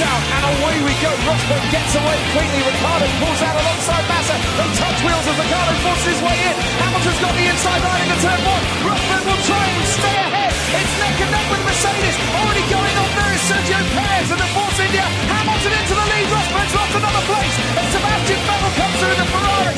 [0.00, 1.12] out, and away we go.
[1.28, 2.60] Rosberg gets away quickly.
[2.64, 4.36] Ricardo pulls out alongside Massa.
[4.56, 6.56] They touch wheels as Ricardo forces his way in.
[6.80, 8.64] Hamilton's got the inside line into turn one.
[8.88, 10.52] Rosberg will try and stay ahead.
[10.54, 12.16] It's neck and neck with Mercedes.
[12.32, 15.06] Already going on there is Sergio Perez and the Force India.
[15.30, 16.26] Hamilton into the lead.
[16.32, 17.56] Rosberg's lost another place.
[17.76, 19.76] And Sebastian Vettel comes through the Ferrari.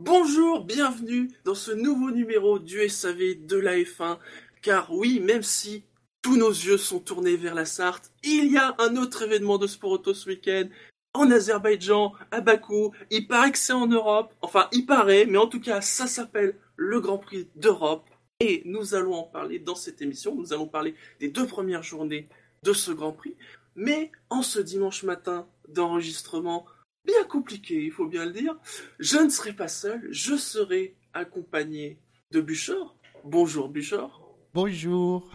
[0.00, 4.18] Bonjour, bienvenue dans ce nouveau numéro du SAV de la F1.
[4.62, 5.84] Car oui, même si
[6.22, 9.66] tous nos yeux sont tournés vers la Sarthe, il y a un autre événement de
[9.66, 10.68] sport auto ce week-end.
[11.14, 15.46] En Azerbaïdjan, à Bakou, il paraît que c'est en Europe, enfin il paraît, mais en
[15.46, 18.08] tout cas ça s'appelle le Grand Prix d'Europe.
[18.40, 22.28] Et nous allons en parler dans cette émission, nous allons parler des deux premières journées
[22.62, 23.34] de ce Grand Prix.
[23.74, 26.66] Mais en ce dimanche matin d'enregistrement,
[27.04, 28.56] bien compliqué, il faut bien le dire,
[28.98, 31.98] je ne serai pas seul, je serai accompagné
[32.30, 32.96] de Buchor.
[33.24, 34.36] Bonjour Buchor.
[34.54, 35.30] Bonjour.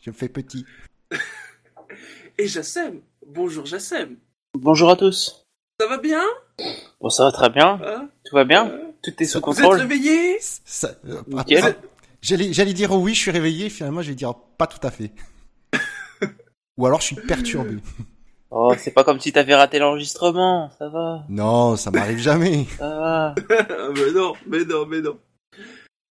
[0.00, 0.64] Je me fais petit.
[2.38, 3.00] Et Jassem.
[3.26, 4.16] Bonjour Jassem.
[4.54, 5.46] Bonjour à tous.
[5.78, 6.22] Ça va bien?
[7.00, 7.80] Bon, ça va très bien.
[7.84, 10.36] Hein Tout va bien Euh, Tout est sous Vous êtes contrôle réveillé?
[10.40, 11.62] Ça- euh, Nickel.
[11.64, 11.72] ah,
[12.22, 15.10] J'allais j'allais dire oui, je suis réveillé, finalement je vais dire pas tout à fait.
[16.76, 17.78] Ou alors je suis perturbé.
[18.50, 20.70] Oh, c'est pas comme si t'avais raté l'enregistrement.
[20.78, 22.66] Ça va, Non, ça m'arrive jamais.
[22.78, 23.34] ça va.
[23.94, 25.18] mais non, mais non, mais non.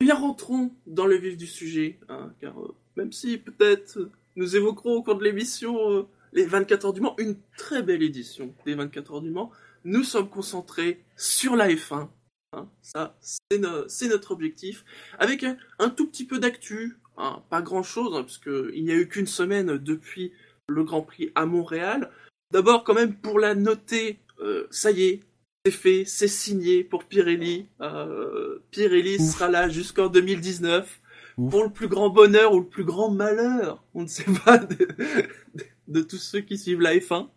[0.02, 4.55] Eh Bien rentrons dans le vif du sujet, hein, car euh, même si peut-être nous
[4.58, 8.53] évoquerons au cours de l'émission euh, les 24 heures du Mans, une très belle édition
[8.66, 9.52] des 24 heures du Mans,
[9.86, 12.09] nous sommes concentrés sur la F1.
[12.53, 12.67] hein.
[12.81, 14.83] ça, c'est no- c'est notre objectif,
[15.17, 18.92] avec un, un tout petit peu d'actu, hein, pas grand-chose, hein, parce que il n'y
[18.92, 20.33] a eu qu'une semaine depuis
[20.67, 22.11] le Grand Prix à Montréal.
[22.52, 25.20] D'abord, quand même, pour la noter, euh, ça y est,
[25.66, 27.67] c'est fait, c'est signé pour Pirelli.
[27.81, 29.31] Euh, Pirelli Ouf.
[29.33, 30.98] sera là jusqu'en 2019
[31.40, 31.52] Ouf.
[31.52, 34.76] pour le plus grand bonheur ou le plus grand malheur, on ne sait pas, de,
[34.76, 37.30] de- de tous ceux qui suivent la F1.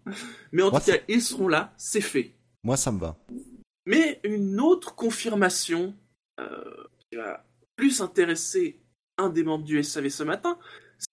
[0.53, 2.35] Mais en Moi, tout cas, ils seront là, c'est fait.
[2.65, 3.17] Moi ça me va.
[3.87, 5.95] Mais une autre confirmation
[6.41, 6.65] euh,
[7.11, 7.45] qui va
[7.77, 8.79] plus intéresser
[9.19, 10.59] un des membres du SAV ce matin,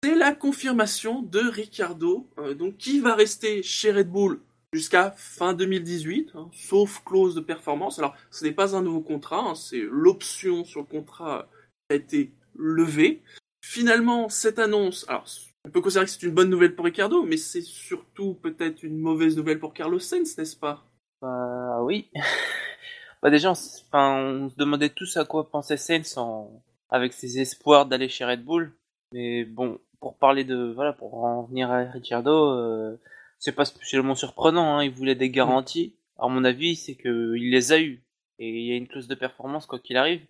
[0.04, 4.40] c'est la confirmation de Ricardo, euh, donc qui va rester chez Red Bull
[4.74, 7.98] jusqu'à fin 2018, hein, sauf clause de performance.
[8.00, 11.50] Alors, ce n'est pas un nouveau contrat, hein, c'est l'option sur le contrat
[11.90, 13.22] qui a été levée.
[13.64, 15.26] Finalement, cette annonce, alors
[15.66, 18.98] on peut considérer que c'est une bonne nouvelle pour Ricardo, mais c'est surtout peut-être une
[18.98, 20.86] mauvaise nouvelle pour Carlos Sainz, n'est-ce pas?
[21.22, 22.10] Bah oui.
[23.22, 26.62] bah déjà, on, s- enfin, on se demandait tous à quoi pensait Sainz en...
[26.90, 28.72] avec ses espoirs d'aller chez Red Bull.
[29.14, 30.72] Mais bon, pour parler de...
[30.74, 32.98] Voilà, pour en venir à Ricciardo, euh,
[33.40, 34.78] c'est pas spécialement surprenant.
[34.78, 35.96] Hein, il voulait des garanties.
[36.18, 38.02] À mon avis, c'est que il les a eues.
[38.40, 40.22] Et il y a une clause de performance quoi qu'il arrive.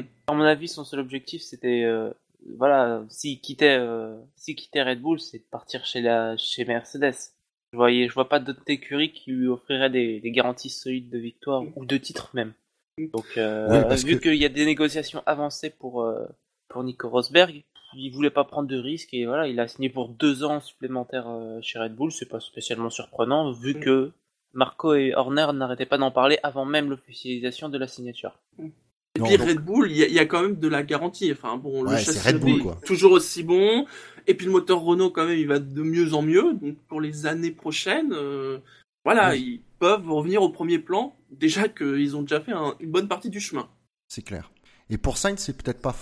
[0.28, 1.84] À mon avis, son seul objectif, c'était...
[1.84, 2.10] euh,
[2.56, 7.14] voilà, s'il quittait, euh, s'il quittait Red Bull, c'est de partir chez, la, chez Mercedes.
[7.72, 11.18] Je voyais, je vois pas d'autres écuries qui lui offriraient des, des garanties solides de
[11.18, 12.52] victoire ou de titre même.
[13.12, 16.26] Donc, euh, Oui, vu que- qu'il y a des négociations avancées pour euh,
[16.68, 17.62] pour Nico Rosberg,
[17.96, 21.28] il voulait pas prendre de risques et voilà, il a signé pour deux ans supplémentaires
[21.28, 22.10] euh, chez Red Bull.
[22.12, 23.80] C'est pas spécialement surprenant vu Mm.
[23.80, 24.12] que
[24.52, 28.38] Marco et Horner n'arrêtaient pas d'en parler avant même l'officialisation de la signature.
[29.14, 30.82] Et puis donc- Red Bull, il y, a- il y a quand même de la
[30.82, 31.30] garantie.
[31.32, 32.78] Enfin bon, le Ouais, châssis Red Bull, quoi.
[32.86, 33.86] toujours aussi bon.
[34.26, 36.54] Et puis le moteur Renault, quand même, il va de mieux en mieux.
[36.54, 38.58] Donc pour les années prochaines, euh,
[39.04, 39.60] voilà, Oui.
[39.60, 41.14] ils peuvent revenir au premier plan.
[41.30, 43.68] Déjà qu'ils ont déjà fait un- une bonne partie du chemin.
[44.08, 44.50] C'est clair.
[44.90, 45.94] Et pour Sainz, c'est peut-être pas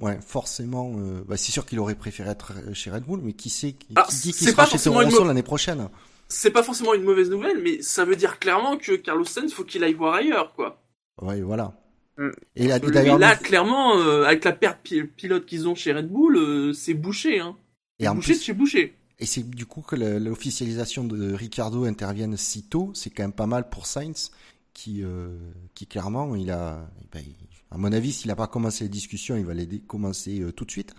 [0.00, 0.92] ouais, forcément.
[0.98, 3.88] euh, bah, c'est sûr qu'il aurait préféré être chez Red Bull, mais qui sait qui,
[3.96, 5.88] Alors, qui dit qu'il sera chez Toro Rosso l'année prochaine
[6.28, 9.64] C'est pas forcément une mauvaise nouvelle, mais ça veut dire clairement que Carlos Sainz, faut
[9.64, 10.82] qu'il aille voir ailleurs, quoi.
[11.22, 11.74] Ouais, voilà.
[12.16, 12.28] Mm.
[12.56, 15.92] Et là, d'ailleurs, là, nous- clairement, euh, avec la perte pi- pilote qu'ils ont chez
[15.92, 17.56] Red Bull, euh, c'est bouché, hein.
[17.98, 18.94] et en bouché de plus, chez bouché.
[19.18, 23.46] et c'est du coup que l'officialisation de Ricardo intervienne si tôt, c'est quand même pas
[23.46, 24.30] mal pour Sainz,
[24.72, 25.36] qui, euh,
[25.74, 27.34] qui clairement, il a, ben, il-
[27.70, 30.64] à mon avis, s'il n'a pas commencé les discussions, il va les commencer euh, tout
[30.64, 30.94] de suite.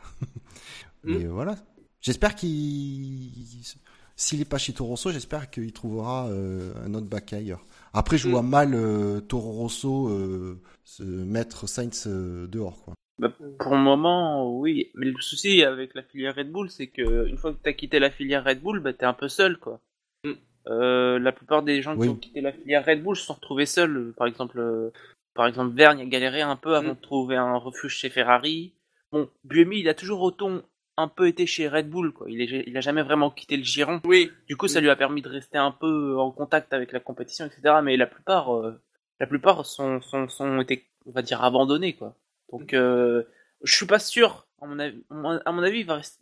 [1.06, 1.56] Mais euh, voilà.
[2.02, 3.32] J'espère qu'il,
[4.18, 7.66] s'il est pas chez Toro Rosso, j'espère qu'il trouvera euh, un autre bac ailleurs.
[7.94, 8.32] Après, je Mm.
[8.32, 12.94] vois mal euh, Toro Rosso euh, se mettre Sainz euh, dehors, quoi.
[13.18, 14.92] Bah, pour le moment, oui.
[14.96, 18.00] Mais le souci avec la filière Red Bull, c'est que une fois que t'as quitté
[18.00, 19.80] la filière Red Bull, bah t'es un peu seul, quoi.
[20.26, 20.32] Mm.
[20.68, 22.08] Euh, la plupart des gens Oui.
[22.08, 24.14] qui ont quitté la filière Red Bull se sont retrouvés seuls.
[24.18, 24.92] Par exemple, euh,
[25.34, 26.96] par exemple, Vergne a galéré un peu avant Mm.
[26.96, 28.74] de trouver un refuge chez Ferrari.
[29.12, 30.62] Bon, Buemi, il a toujours autant
[30.98, 32.28] un peu été chez Red Bull, quoi.
[32.30, 34.02] Il, est, il a jamais vraiment quitté le giron.
[34.06, 37.00] Oui, Du coup, ça lui a permis de rester un peu en contact avec la
[37.00, 37.76] compétition, etc.
[37.84, 38.82] Mais la plupart, euh,
[39.20, 42.16] la plupart sont, sont, sont été, on va dire, abandonnés, quoi.
[42.52, 43.24] Donc, euh,
[43.64, 44.48] je suis pas sûr.
[44.62, 45.04] À mon avis,
[45.46, 46.20] à mon avis, il va rester,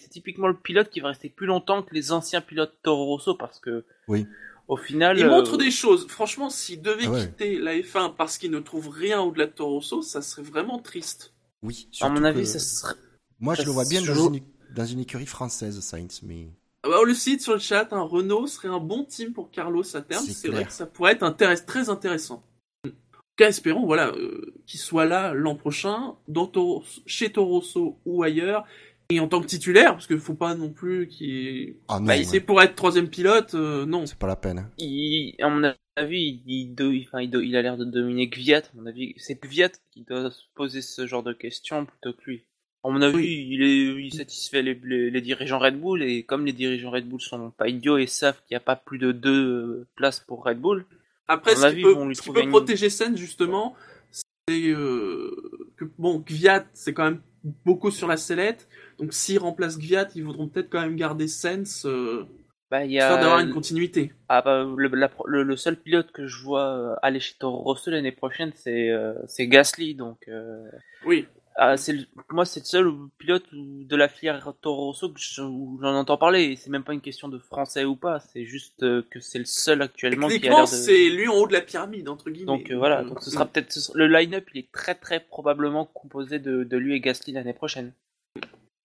[0.00, 3.34] c'est typiquement le pilote qui va rester plus longtemps que les anciens pilotes Toro Rosso
[3.34, 4.26] parce que Oui.
[4.68, 6.06] au final Il euh, montre des choses.
[6.08, 7.26] Franchement, s'il devait Ah ouais.
[7.26, 10.78] quitter la F1 parce qu'il ne trouve rien au-delà de Toro Rosso, ça serait vraiment
[10.78, 11.34] triste.
[11.62, 11.88] Oui.
[12.00, 12.94] à mon avis ça serait
[13.40, 14.40] Moi, je le vois bien dans une,
[14.74, 16.48] dans une écurie française, Sainz, mais
[16.84, 20.02] on le cite sur le chat, un Renault serait un bon team pour Carlos à
[20.02, 20.24] terme.
[20.24, 22.44] C'est vrai que ça pourrait être intéress- très intéressant.
[22.84, 22.94] En tout
[23.36, 28.22] cas, espérons voilà, euh, qu'il soit là l'an prochain, dans Toro- chez Toro Rosso ou
[28.22, 28.64] ailleurs,
[29.10, 31.76] et en tant que titulaire, parce qu'il faut pas non plus qu'il...
[31.88, 34.04] ah non, Bah, ouais, c'est pour être troisième pilote, euh, non.
[34.06, 34.58] c'est pas la peine.
[34.58, 34.70] hein.
[34.78, 38.26] il, à mon avis, il, il, do- enfin, il, do- il a l'air de dominer
[38.28, 38.58] Gviat.
[38.58, 42.22] À mon avis, c'est Gviat qui doit se poser ce genre de questions plutôt que
[42.26, 42.44] lui.
[42.88, 43.46] À mon avis, Oui.
[43.50, 47.06] il, est, il satisfait les, les, les dirigeants Red Bull et comme les dirigeants Red
[47.06, 50.20] Bull sont pas idiots et savent qu'il n'y a pas plus de deux euh, places
[50.20, 50.86] pour Red Bull,
[51.26, 53.76] Après, ce qui peut, ce qui protéger Sen, justement,
[54.10, 55.36] c'est euh,
[55.76, 57.20] que, bon, Gviat, c'est quand même
[57.66, 58.68] beaucoup sur la sellette,
[58.98, 62.24] donc s'ils remplacent Gviat, ils voudront peut-être quand même garder Sens, euh,
[62.70, 64.12] bah, il y a d'avoir une continuité.
[64.28, 67.58] ah, bah, le, la- le, le seul pilote que je vois euh, aller chez Toro
[67.62, 69.94] Rosso l'année prochaine, c'est euh, Gasly.
[69.94, 70.68] Donc, euh,
[71.04, 71.26] Oui.
[71.60, 75.40] Ah, c'est le- moi, c'est le seul pilote de la filière Toro Rosso que je-
[75.42, 76.44] où j'en entends parler.
[76.44, 79.40] Et c'est même pas une question de français ou pas, c'est juste euh, que c'est
[79.40, 80.66] le seul actuellement qui a l'air de.
[80.66, 82.46] c'est lui en haut de la pyramide, entre guillemets.
[82.46, 84.94] Donc euh, voilà, Euh, donc ce sera peut-être ce sera- le line-up, il est très
[84.94, 87.92] très probablement composé de, de lui et Gasly l'année prochaine.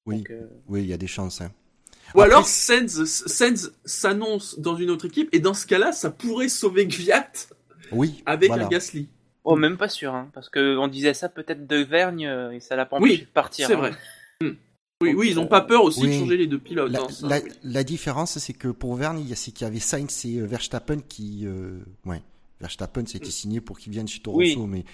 [0.08, 1.42] Oui, Donc, euh, oui, il y a des chances.
[1.42, 1.52] hein.
[2.16, 6.10] Ou Après- alors, Sens, Sens s'annonce dans une autre équipe, et dans ce cas-là, ça
[6.12, 7.32] pourrait sauver Gviat
[7.92, 8.66] Oui, avec voilà.
[8.66, 9.10] un Gasly.
[9.46, 12.60] Oh, même pas sûr, hein, parce que on disait ça peut-être de Vergne euh, et
[12.60, 13.68] ça l'a pas Oui, empêché de partir.
[13.68, 13.78] C'est hein.
[13.78, 13.92] vrai.
[14.42, 14.52] Hmm.
[15.02, 16.20] Oui, Donc, oui, ils ont euh, pas peur aussi de oui.
[16.20, 16.92] changer les deux pilotes.
[16.92, 17.50] La, hein, ça, la- oui.
[17.64, 20.38] la différence, c'est que pour Verne, il y a- c'est qu'il y avait Sainz et
[20.40, 22.22] euh, Verstappen qui, euh, ouais,
[22.62, 24.54] Verstappen s'était signé pour qu'il vienne chez Toro Oui.
[24.54, 24.86] Rosso, mais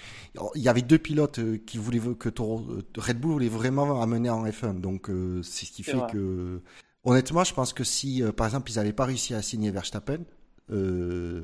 [0.56, 4.02] il y avait deux pilotes euh, qui voulaient que Toro, euh, Red Bull voulait vraiment
[4.02, 6.10] amener en F1, donc euh, c'est ce qui fait vrai.
[6.10, 6.60] que,
[7.04, 10.24] honnêtement, je pense que si, euh, par exemple, ils n'avaient pas réussi à signer Verstappen,
[10.72, 11.42] euh,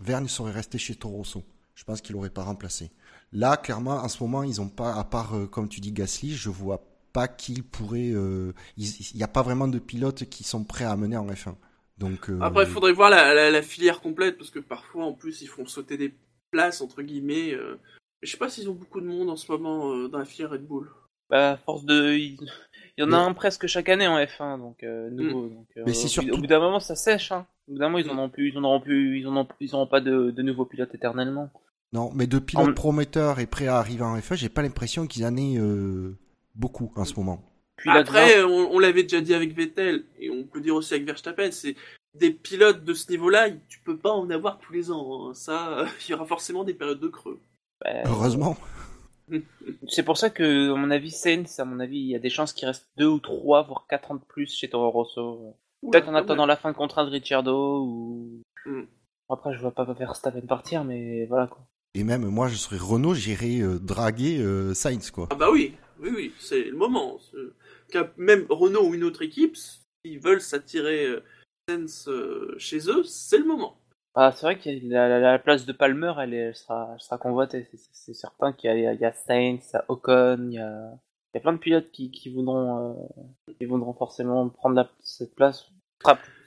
[0.00, 1.44] Verne serait resté chez Toro Rosso.
[1.78, 2.90] Je pense qu'il l'aurait pas remplacé.
[3.32, 6.32] Là, clairement, en ce moment, ils ont pas, à part, euh, comme tu dis, Gasly,
[6.32, 6.82] je vois
[7.12, 8.10] pas qui pourrait.
[8.12, 11.54] euh, Il n'y a pas vraiment de pilotes qui sont prêts à amener en F1.
[11.98, 15.12] Donc, euh, Après, il faudrait voir la, la- la filière complète, parce que parfois, en
[15.12, 16.12] plus, ils font sauter des
[16.50, 17.52] places, entre guillemets.
[17.54, 17.78] euh.
[18.22, 20.50] Je sais pas s'ils ont beaucoup de monde en ce moment euh, dans la filière
[20.50, 20.90] Red Bull.
[21.30, 22.14] Bah, force de.
[22.14, 22.38] Il,
[22.96, 25.48] y en a un presque chaque année en F1, donc euh, nouveau.
[25.48, 27.30] Donc, euh, Mais c'est au- surtout- Au bout d'un moment, ça sèche.
[27.30, 27.46] Hein.
[27.68, 28.10] Au bout d'un moment, ils Mm.
[28.10, 30.64] en auront plus, ils en auront plus, ils en ils auront pas de, de nouveaux
[30.64, 31.50] pilotes éternellement.
[31.92, 35.06] Non, mais de pilotes En- prometteurs et prêts à arriver en F1, j'ai pas l'impression
[35.06, 36.18] qu'ils en aient euh,
[36.54, 37.42] beaucoup en ce moment.
[37.76, 40.94] Puis la Après, on, on l'avait déjà dit avec Vettel, et on peut dire aussi
[40.94, 41.76] avec Verstappen, c'est
[42.14, 45.28] des pilotes de ce niveau-là, tu peux pas en avoir tous les ans.
[45.30, 45.34] hein.
[45.34, 47.40] Ça, il y aura forcément des périodes de creux.
[47.80, 48.56] bah, Heureusement.
[49.88, 52.30] C'est pour ça que, à mon avis, Sainz, à mon avis, il y a des
[52.30, 55.54] chances qu'il reste deux ou trois, voire quatre ans de plus chez Toro Rosso.
[55.82, 58.42] Peut-être en Oula, attendant la fin de contrat de Ricciardo ou.
[58.66, 58.82] Mm.
[59.28, 61.60] Après, je vois pas Verstappen partir, mais voilà quoi.
[61.98, 65.26] Et même moi, je serais Renault, j'irais euh, draguer euh, Sainz, quoi.
[65.32, 67.18] Ah bah oui, oui, oui, c'est le moment.
[68.16, 71.24] Même Renault ou une autre équipe, s'ils veulent s'attirer euh,
[71.68, 73.76] Sens euh, chez eux, c'est le moment.
[74.14, 77.00] Ah, c'est vrai que la, la- la place de Palmer, elle, est- elle sera, elle
[77.00, 77.66] sera convoitée.
[77.70, 80.38] C'est- C'est c'est certain qu'il y a, il y a Sainz, il y a Ocon,
[80.50, 80.92] il y a,
[81.34, 82.94] il y a plein de pilotes qui, qui voudront,
[83.48, 85.66] euh, qui voudront forcément prendre la- cette place.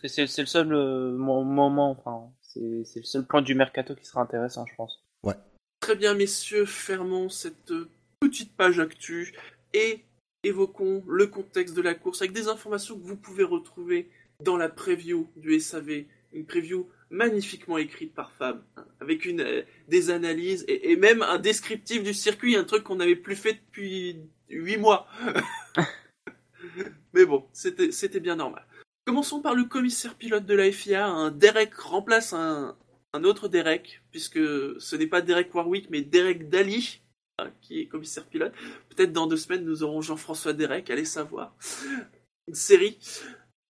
[0.02, 3.54] C'est c'est- c'est le seul euh, mo- moment, enfin, c'est c'est le seul point du
[3.54, 5.04] mercato qui sera intéressant, je pense.
[5.82, 9.34] Très bien, messieurs, fermons cette euh, petite page actu
[9.74, 10.06] et
[10.44, 14.12] évoquons le contexte de la course avec des informations que vous pouvez retrouver
[14.42, 20.12] dans la preview du SAV, une preview magnifiquement écrite par Fab, hein, avec euh, des
[20.12, 24.18] analyses et, même un descriptif du circuit, un truc qu'on n'avait plus fait depuis
[24.50, 25.08] huit mois.
[27.14, 28.68] Mais bon, c'était bien normal.
[29.06, 31.32] Commençons par le commissaire pilote de la FIA.
[31.32, 32.78] Derek remplace un,
[33.14, 37.02] un autre Derek, puisque ce n'est pas Derek Warwick, mais Derek Daly,
[37.40, 38.54] hein, qui est commissaire pilote.
[38.90, 41.56] Peut-être dans deux semaines, nous aurons Jean-François Derek, allez savoir.
[42.48, 42.98] Une série.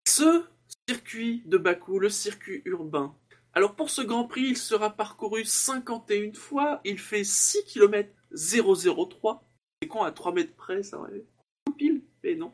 [0.07, 0.43] Ce
[0.87, 3.15] circuit de Bakou, le circuit urbain.
[3.53, 6.79] Alors pour ce Grand Prix, il sera parcouru 51 fois.
[6.85, 9.43] Il fait 6 km 003.
[9.81, 11.25] C'est con à 3 mètres près, ça aurait
[11.77, 12.51] pile, mais non.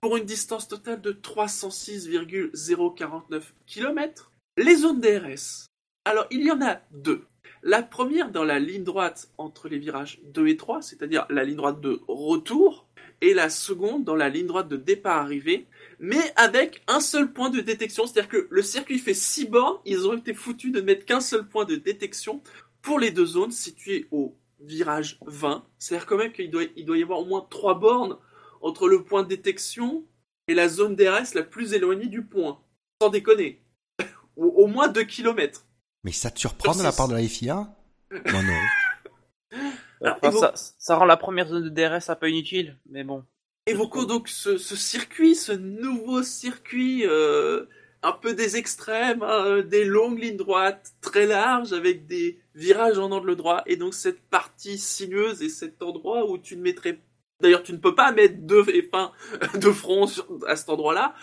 [0.00, 4.32] Pour une distance totale de 306,049 km.
[4.58, 5.66] Les zones DRS.
[6.06, 7.26] Alors, il y en a deux.
[7.64, 11.56] La première dans la ligne droite entre les virages 2 et 3, c'est-à-dire la ligne
[11.56, 12.86] droite de retour,
[13.20, 15.66] et la seconde dans la ligne droite de départ-arrivée,
[15.98, 18.06] mais avec un seul point de détection.
[18.06, 21.48] C'est-à-dire que le circuit fait 6 bornes, ils ont été foutus de mettre qu'un seul
[21.48, 22.40] point de détection
[22.82, 25.66] pour les deux zones situées au virage 20.
[25.80, 28.16] C'est-à-dire quand même qu'il doit, y avoir au moins 3 bornes
[28.60, 30.04] entre le point de détection
[30.46, 32.60] est la zone DRS la plus éloignée du point.
[33.02, 33.60] Sans déconner.
[34.36, 35.65] au, au moins 2 km.
[36.06, 37.68] Mais ça te surprend de la part de la FIA
[38.10, 39.60] Moi non.
[40.00, 43.02] Alors, Enfin, évo- ça, ça rend la première zone de DRS un peu inutile, mais
[43.02, 43.24] bon.
[43.66, 47.64] Évoquons donc ce, ce circuit, ce nouveau circuit euh,
[48.04, 53.10] un peu des extrêmes, hein, des longues lignes droites très larges avec des virages en
[53.10, 57.00] angle droit et donc cette partie sinueuse et cet endroit où tu ne mettrais
[57.42, 59.10] D'ailleurs, tu ne peux pas mettre deux F1
[59.58, 61.14] de front sur- à cet endroit-là.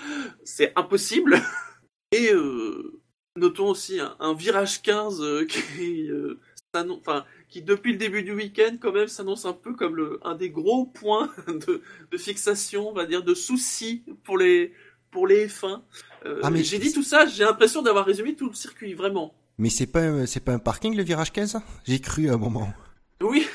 [0.43, 1.39] C'est impossible.
[2.11, 3.01] Et euh,
[3.37, 6.39] notons aussi un, un virage 15 euh, qui, euh,
[6.75, 10.35] enfin, qui, depuis le début du week-end, quand même, s'annonce un peu comme le, un
[10.35, 14.73] des gros points de, de fixation, on va dire, de soucis pour les,
[15.11, 15.81] pour les F1.
[16.25, 19.33] Euh, Ah, mais- j'ai dit tout ça, j'ai l'impression d'avoir résumé tout le circuit, vraiment.
[19.57, 22.37] Mais c'est pas, un- c'est pas un parking le virage 15 J'ai cru à un
[22.37, 22.73] moment.
[23.21, 23.45] Oui.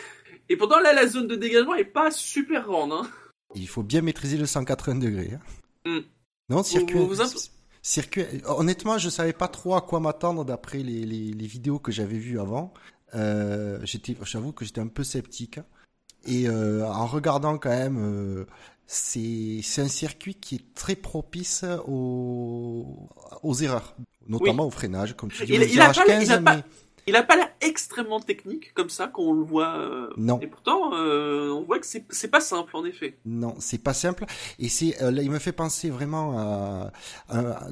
[0.49, 2.93] Et pourtant, là, la zone de dégagement est pas super grande.
[2.93, 3.11] Hein.
[3.55, 5.33] Il faut bien maîtriser le 180 degrés.
[5.35, 5.41] hein.
[5.85, 6.01] Hmm.
[6.51, 6.95] Non, circuit.
[6.95, 7.21] vous vous
[7.83, 8.25] circuit.
[8.47, 12.19] Honnêtement, je savais pas trop à quoi m'attendre d'après les, les, les vidéos que j'avais
[12.19, 12.73] vues avant.
[13.15, 15.61] Euh, j'étais, j'avoue que j'étais un peu sceptique.
[16.27, 18.45] Et euh, en regardant quand même, euh,
[18.87, 23.09] c'est un circuit qui est très propice aux,
[23.43, 23.95] aux erreurs,
[24.27, 25.53] notamment au freinage, comme tu dis.
[25.53, 26.63] Il- le il a virage pas- il 15, a pas- mais
[27.09, 29.77] Il a pas l'air extrêmement technique comme ça quand on le voit.
[29.79, 30.39] euh, Non.
[30.41, 33.19] Et pourtant, euh, on voit que c'est c'est pas simple en effet.
[33.25, 34.27] Non, c'est pas simple.
[34.59, 36.93] Et c'est, euh, là, il me fait penser vraiment à,
[37.31, 37.69] à-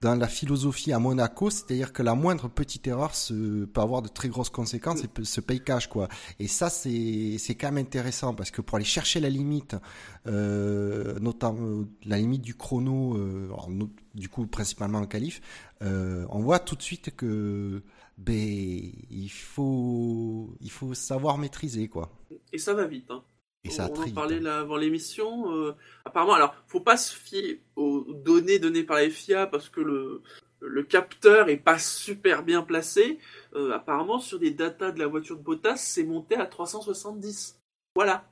[0.00, 4.08] dans la philosophie à Monaco, c'est-à-dire que la moindre petite erreur se, peut avoir de
[4.08, 6.08] très grosses conséquences et peut, se paye cash, quoi.
[6.38, 9.76] Et ça, c'est, c'est quand même intéressant parce que pour aller chercher la limite,
[11.20, 13.68] notamment la limite du chrono, alors,
[14.14, 15.40] du coup principalement en qualif,
[15.82, 17.82] on voit tout de suite que,
[18.20, 18.36] ben,
[19.10, 22.10] il faut, il faut savoir maîtriser, quoi.
[22.52, 23.10] Et ça va vite.
[23.10, 23.22] Hein.
[23.64, 24.40] Et ça on en parlait hein.
[24.42, 25.50] là avant l'émission.
[25.54, 25.74] euh,
[26.04, 30.22] apparemment, alors, faut pas se fier aux données données par la FIA parce que le,
[30.60, 33.18] le capteur est pas super bien placé.
[33.54, 37.58] Euh, apparemment, sur des datas de la voiture de Bottas, c'est monté à 370.
[37.94, 38.24] Voilà.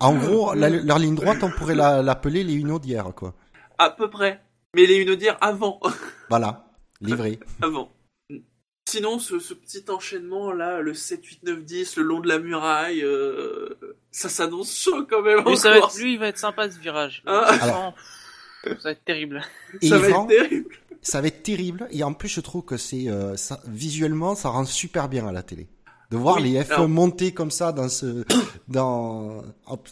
[0.00, 3.34] En gros, la- leur ligne droite, on pourrait la- l'appeler les unodières, quoi.
[3.78, 4.42] À peu près.
[4.76, 5.80] Mais les unodières avant.
[6.28, 6.70] Voilà,
[7.00, 7.38] livré.
[7.62, 7.90] avant.
[8.94, 12.38] Sinon, ce, ce petit enchaînement là, le 7, 8, 9, 10, le long de la
[12.38, 13.78] muraille, euh,
[14.10, 15.40] ça s'annonce chaud quand même.
[15.46, 17.22] en Lui, ça va être, lui, il va être sympa ce virage.
[17.26, 17.40] Ah.
[17.60, 17.94] Alors.
[18.64, 19.42] Ça va être terrible.
[19.82, 20.74] Et ça va être terrible.
[21.02, 21.86] ça va être terrible.
[21.90, 25.32] Et en plus, je trouve que c'est euh, ça, visuellement, ça rend super bien à
[25.32, 25.68] la télé.
[26.10, 28.24] De voir Oui, les F1 alors- monter comme ça dans ce,
[28.68, 29.42] dans,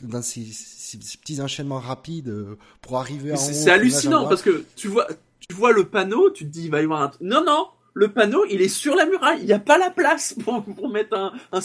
[0.03, 3.37] dans ces, ces- ces petits enchaînements rapides euh, pour arriver haut.
[3.37, 5.07] C'est à hallucinant parce que tu vois,
[5.49, 7.09] tu vois le panneau, tu te dis il va y avoir un.
[7.09, 7.23] truc.
[7.23, 10.35] Non non, le panneau il est sur la muraille, il n'y a pas la place
[10.45, 11.61] pour, pour mettre un, un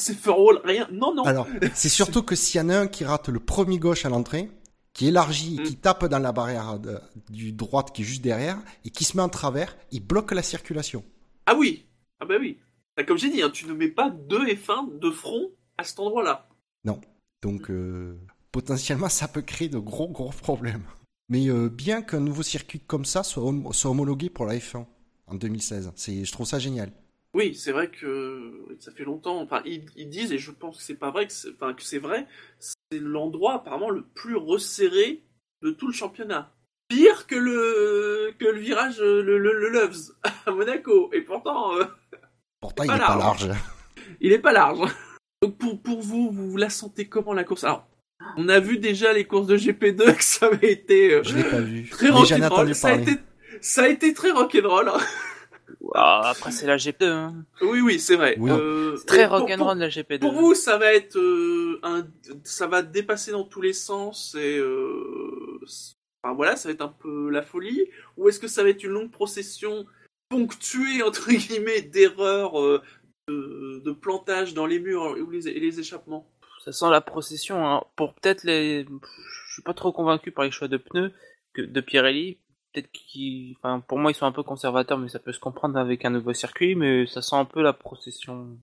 [0.63, 0.88] rien.
[0.91, 1.24] Non non.
[1.24, 4.10] Alors, c'est surtout que s'il y en a un qui rate le premier gauche à
[4.10, 4.50] l'entrée,
[4.93, 5.79] qui élargit et qui Mm.
[5.79, 9.24] tape dans la barrière de- du droite qui est juste derrière et qui se met
[9.24, 11.03] en travers, il bloque la circulation.
[11.46, 11.86] Ah oui,
[12.19, 12.57] ah bah oui.
[12.96, 16.00] Bah, Comme j'ai dit, hein, tu ne mets pas deux F1 de front à cet
[16.00, 16.48] endroit-là.
[17.43, 18.17] Donc euh,
[18.51, 20.84] potentiellement ça peut créer de gros gros problèmes.
[21.29, 24.86] Mais euh, bien qu'un nouveau circuit comme ça soit, hom- soit homologué pour la F1
[25.27, 26.91] en 2016, c'est je trouve ça génial.
[27.34, 29.39] Oui, c'est vrai que ça fait longtemps.
[29.41, 32.25] Enfin, ils, ils disent, et je pense que c'est pas vrai, que c'est, enfin, vrai,
[32.60, 35.22] c'est l'endroit apparemment le plus resserré
[35.62, 36.51] de tout le championnat.
[36.88, 40.13] Pire que le que le virage, le, le, le Loves
[40.46, 41.12] à Monaco.
[41.13, 41.84] Et pourtant, euh,
[42.62, 43.50] Pourtant il Pas est pas large.
[44.22, 44.79] il est pas large.
[45.43, 47.65] Donc pour, pour vous, vous la sentez comment la course?
[47.65, 47.88] Alors,
[48.38, 51.43] on a vu déjà les courses de GP2 que ça avait été euh, Je l'ai
[51.43, 51.88] pas vu.
[51.89, 52.74] très rock'n'roll.
[52.74, 53.17] Ça a été
[53.62, 54.90] ça a été très rock'n'roll.
[54.90, 55.00] hein.
[55.94, 57.06] Ah, après, c'est la GP2.
[57.06, 57.46] Hein.
[57.62, 58.36] Oui, oui, c'est vrai.
[58.40, 58.52] Oui.
[58.52, 60.20] Euh, très rock'n'roll la GP2.
[60.20, 62.08] Pour vous, ça va être euh, un,
[62.44, 65.60] ça va dépasser dans tous les sens et euh,
[66.24, 67.86] enfin, voilà, ça va être un peu la folie.
[68.18, 69.86] Ou est-ce que ça va être une longue procession
[70.30, 72.82] ponctuée entre guillemets d'erreurs, euh,
[73.28, 76.30] de, de plantage dans les murs ou les, et les échappements?
[76.64, 77.66] Ça sent la procession.
[77.66, 77.84] Hein.
[77.96, 78.84] Pour peut-être les.
[78.84, 81.12] Je suis pas trop convaincu par les choix de pneus
[81.54, 82.40] que de Pirelli.
[82.77, 83.55] Peut-être qu'ils.
[83.57, 86.12] Enfin, pour moi, ils sont un peu conservateurs, mais ça peut se comprendre avec un
[86.12, 86.75] nouveau circuit.
[86.75, 88.57] Mais ça sent un peu la procession.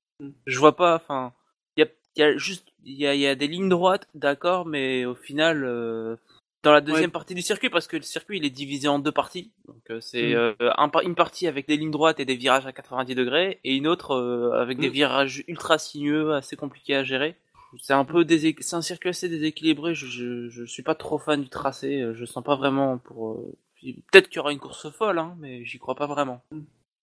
[0.46, 0.94] Je vois pas.
[0.94, 1.32] Enfin,
[1.76, 2.68] il y a, il y a juste.
[2.84, 5.64] Il y a, il y a des lignes droites, d'accord, mais au final.
[5.64, 6.16] euh,
[6.62, 7.12] Dans la deuxième Ouais.
[7.12, 10.00] partie du circuit, parce que le circuit il est divisé en deux parties, donc euh,
[10.00, 10.36] c'est Mm.
[10.36, 13.74] euh, un une partie avec des lignes droites et des virages à 90 degrés, et
[13.76, 14.16] une autre
[14.58, 14.92] avec des Mm.
[14.92, 17.36] virages ultra sinueux, assez compliqués à gérer.
[17.82, 19.94] C'est un peu déséqu- c'est un circuit assez déséquilibré.
[19.94, 22.02] Je, je, je suis pas trop fan du tracé.
[22.14, 23.42] Je sens pas vraiment pour.
[24.12, 26.42] Peut-être qu'il y aura une course folle, hein, mais j'y crois pas vraiment.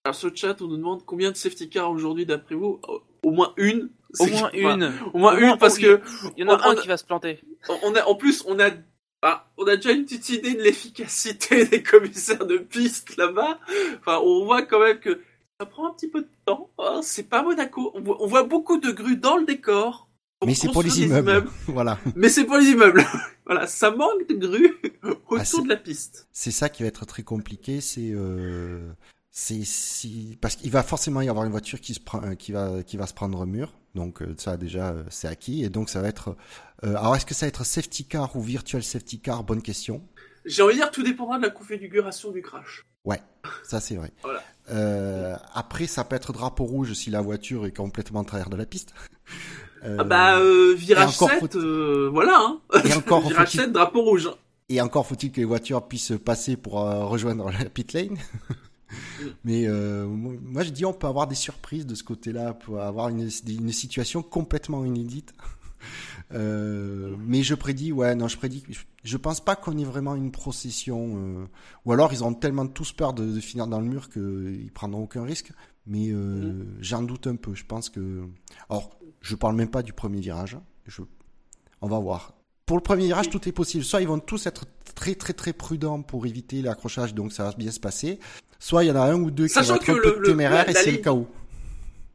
[0.03, 2.79] Alors sur le chat, on nous demande combien de safety cars aujourd'hui d'après vous?
[3.23, 3.89] Au- moins une?
[4.19, 4.91] Au moins enfin, une.
[5.13, 6.01] Au moins Au une moins- parce que
[6.38, 7.39] Il y en a on- un qui va se planter.
[7.83, 8.69] on a, en plus on a
[9.23, 13.59] Ah, on a déjà une petite idée de l'efficacité des commissaires de piste là-bas.
[14.00, 15.21] Enfin, on voit quand même que
[15.59, 16.71] ça prend un petit peu de temps.
[16.79, 17.01] hein.
[17.03, 17.91] C'est pas Monaco.
[17.93, 20.07] On voit, on voit beaucoup de grues dans le décor.
[20.45, 21.43] Mais c'est pour les immeubles.
[21.67, 22.00] voilà.
[22.15, 23.05] Mais c'est pour les immeubles.
[23.45, 24.75] voilà, ça manque de grues
[25.29, 26.27] autour Ah, de la piste.
[26.31, 28.91] C'est ça qui va être très compliqué, c'est euh,
[29.29, 32.51] c'est si parce qu'il va forcément y avoir une voiture qui se prend euh, qui
[32.51, 33.74] va qui va se prendre un mur.
[33.93, 36.36] Donc euh, ça déjà euh, c'est acquis et donc ça va être
[36.83, 39.43] alors est-ce que ça va être safety car ou virtual safety car?
[39.43, 40.01] Bonne question.
[40.45, 42.83] J'ai envie de dire, tout dépendra de la configuration du crash.
[43.63, 44.12] Ça c'est vrai.
[44.24, 44.43] Voilà.
[44.69, 48.55] Euh, après ça peut être drapeau rouge si la voiture est complètement en travers de
[48.55, 48.93] la piste.
[49.83, 52.38] Euh, Ah bah, euh, virage encore 7, faut- euh, voilà.
[52.39, 52.59] Hein.
[52.85, 54.29] et encore virage faut-il 7, drapeau rouge.
[54.69, 58.17] Et encore faut-il que les voitures puissent passer pour euh, rejoindre la pit lane.
[59.43, 63.09] Mais euh, moi je dis on peut avoir des surprises de ce côté-là, pour avoir
[63.09, 65.33] une, une situation complètement inédite.
[66.33, 68.63] Euh, mais je prédis, ouais, non, je prédis,
[69.03, 71.45] je, pense pas qu'on ait vraiment une procession, euh,
[71.85, 75.03] ou alors ils ont tellement tous peur de, de finir dans le mur qu'ils prendront
[75.03, 75.51] aucun risque.
[75.88, 77.55] Mais euh, j'en doute un peu.
[77.55, 78.21] Je pense que,
[78.69, 80.57] alors, je parle même pas du premier virage.
[80.87, 81.01] Je,
[81.81, 82.33] on va voir.
[82.65, 83.83] Pour le premier virage, tout est possible.
[83.83, 87.51] Soit ils vont tous être très très très prudents pour éviter l'accrochage, donc ça va
[87.53, 88.19] bien se passer.
[88.59, 90.73] Soit il y en a un ou deux qui vont être un peu téméraires et
[90.73, 91.27] c'est le ligne- chaos.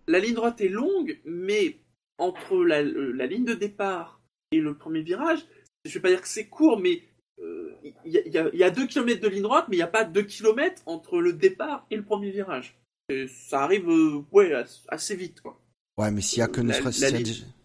[0.08, 1.78] La ligne droite est longue, mais
[2.18, 4.20] entre la, euh, la ligne de départ
[4.52, 5.40] et le premier virage,
[5.84, 7.02] je vais pas dire que c'est court, mais
[7.42, 9.66] euh, il y, a- il y a- il y a 2 km de ligne droite,
[9.68, 12.78] mais il n'y a pas 2 km entre le départ et le premier virage.
[13.08, 15.40] Et ça arrive euh, ouais, as- assez vite.
[15.40, 15.60] Quoi.
[15.98, 17.06] Ouais, mais s'il y a que ne La- serait-ce-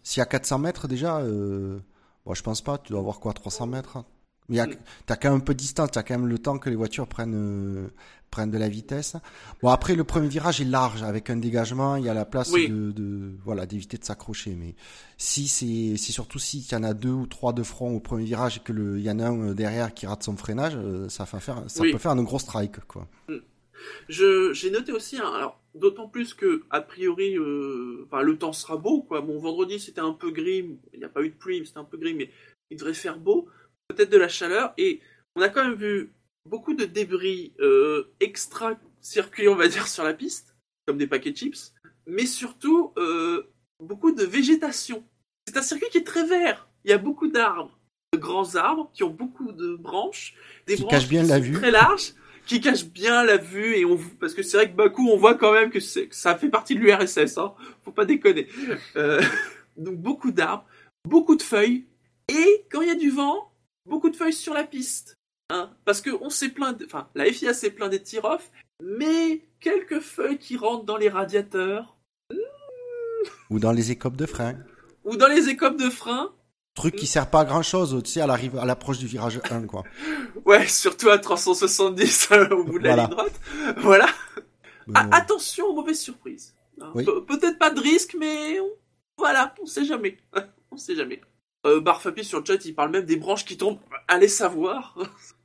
[0.02, 1.78] s'il y y a 400 mètres déjà, euh,
[2.24, 2.78] bon, je pense pas.
[2.78, 4.06] Tu dois avoir quoi, 300 mètres hein.
[4.48, 4.74] Mais il y a- Mm.
[5.06, 5.90] t'as quand même un peu de distance.
[5.92, 7.88] T'as quand même le temps que les voitures prennent euh,
[8.32, 9.14] prennent de la vitesse.
[9.62, 11.94] Bon, après le premier virage est large avec un dégagement.
[11.96, 12.68] Il y a la place Oui.
[12.68, 14.54] de, de voilà d'éviter de s'accrocher.
[14.58, 14.74] Mais
[15.16, 18.00] si c'est c'est surtout si il y en a deux ou trois de front au
[18.00, 20.36] premier virage et que le il y en a un euh, derrière qui rate son
[20.36, 21.92] freinage, euh, ça fait faire ça Oui.
[21.92, 23.06] peut faire un gros strike quoi.
[24.08, 28.76] J'ai noté aussi, hein, alors d'autant plus que a priori, euh, enfin, le temps sera
[28.76, 29.02] beau.
[29.02, 29.20] Quoi.
[29.20, 31.84] Bon, vendredi c'était un peu gris, il n'y a pas eu de pluie, c'était un
[31.84, 32.30] peu gris, mais
[32.70, 33.48] il devrait faire beau,
[33.88, 35.00] peut-être de la chaleur, et
[35.36, 36.12] on a quand même vu
[36.48, 40.54] beaucoup de débris euh, extra circuits, on va dire, sur la piste,
[40.86, 41.72] comme des paquets de chips,
[42.06, 43.44] mais surtout euh,
[43.80, 45.04] beaucoup de végétation.
[45.46, 46.68] C'est un circuit qui est très vert.
[46.84, 47.78] Il y a beaucoup d'arbres,
[48.12, 50.34] de grands arbres qui ont beaucoup de branches,
[50.66, 51.52] des Qui branches cachent bien qui la sont vue.
[51.52, 52.14] très larges
[52.46, 55.34] qui cache bien la vue et on parce que c'est vrai que Bakou on voit
[55.34, 57.54] quand même que, ça fait partie de l'URSS hein.
[57.84, 58.48] Faut pas déconner.
[58.96, 59.20] Euh,
[59.76, 60.64] donc beaucoup d'arbres
[61.08, 61.86] beaucoup de feuilles
[62.28, 63.52] et quand il y a du vent
[63.86, 65.14] beaucoup de feuilles sur la piste
[65.50, 65.70] hein.
[65.84, 68.50] Parce que on s'est plaint de- enfin la FIA s'est plaint des tir-off
[68.82, 71.96] mais quelques feuilles qui rentrent dans les radiateurs
[73.50, 74.56] Ou dans les écopes de frein.
[75.04, 76.32] ou dans les écopes de frein
[76.74, 79.40] Truc qui sert pas à grand chose, tu sais, à l'arrivée, à l'approche du virage
[79.50, 79.82] 1, quoi.
[80.46, 83.02] ouais surtout à 370 au bout de la Voilà.
[83.04, 83.40] ligne droite
[83.78, 84.06] voilà
[84.94, 86.54] Ah, attention aux mauvaises surprises.
[86.80, 87.04] Hein, Oui.
[87.04, 88.70] pe- Peut-être pas de risque, mais on-
[89.18, 90.16] voilà, on sait jamais.
[90.70, 91.20] on sait jamais.
[91.66, 93.78] Euh, Barfapi sur le chat, il parle même des branches qui tombent.
[94.08, 94.96] Allez savoir.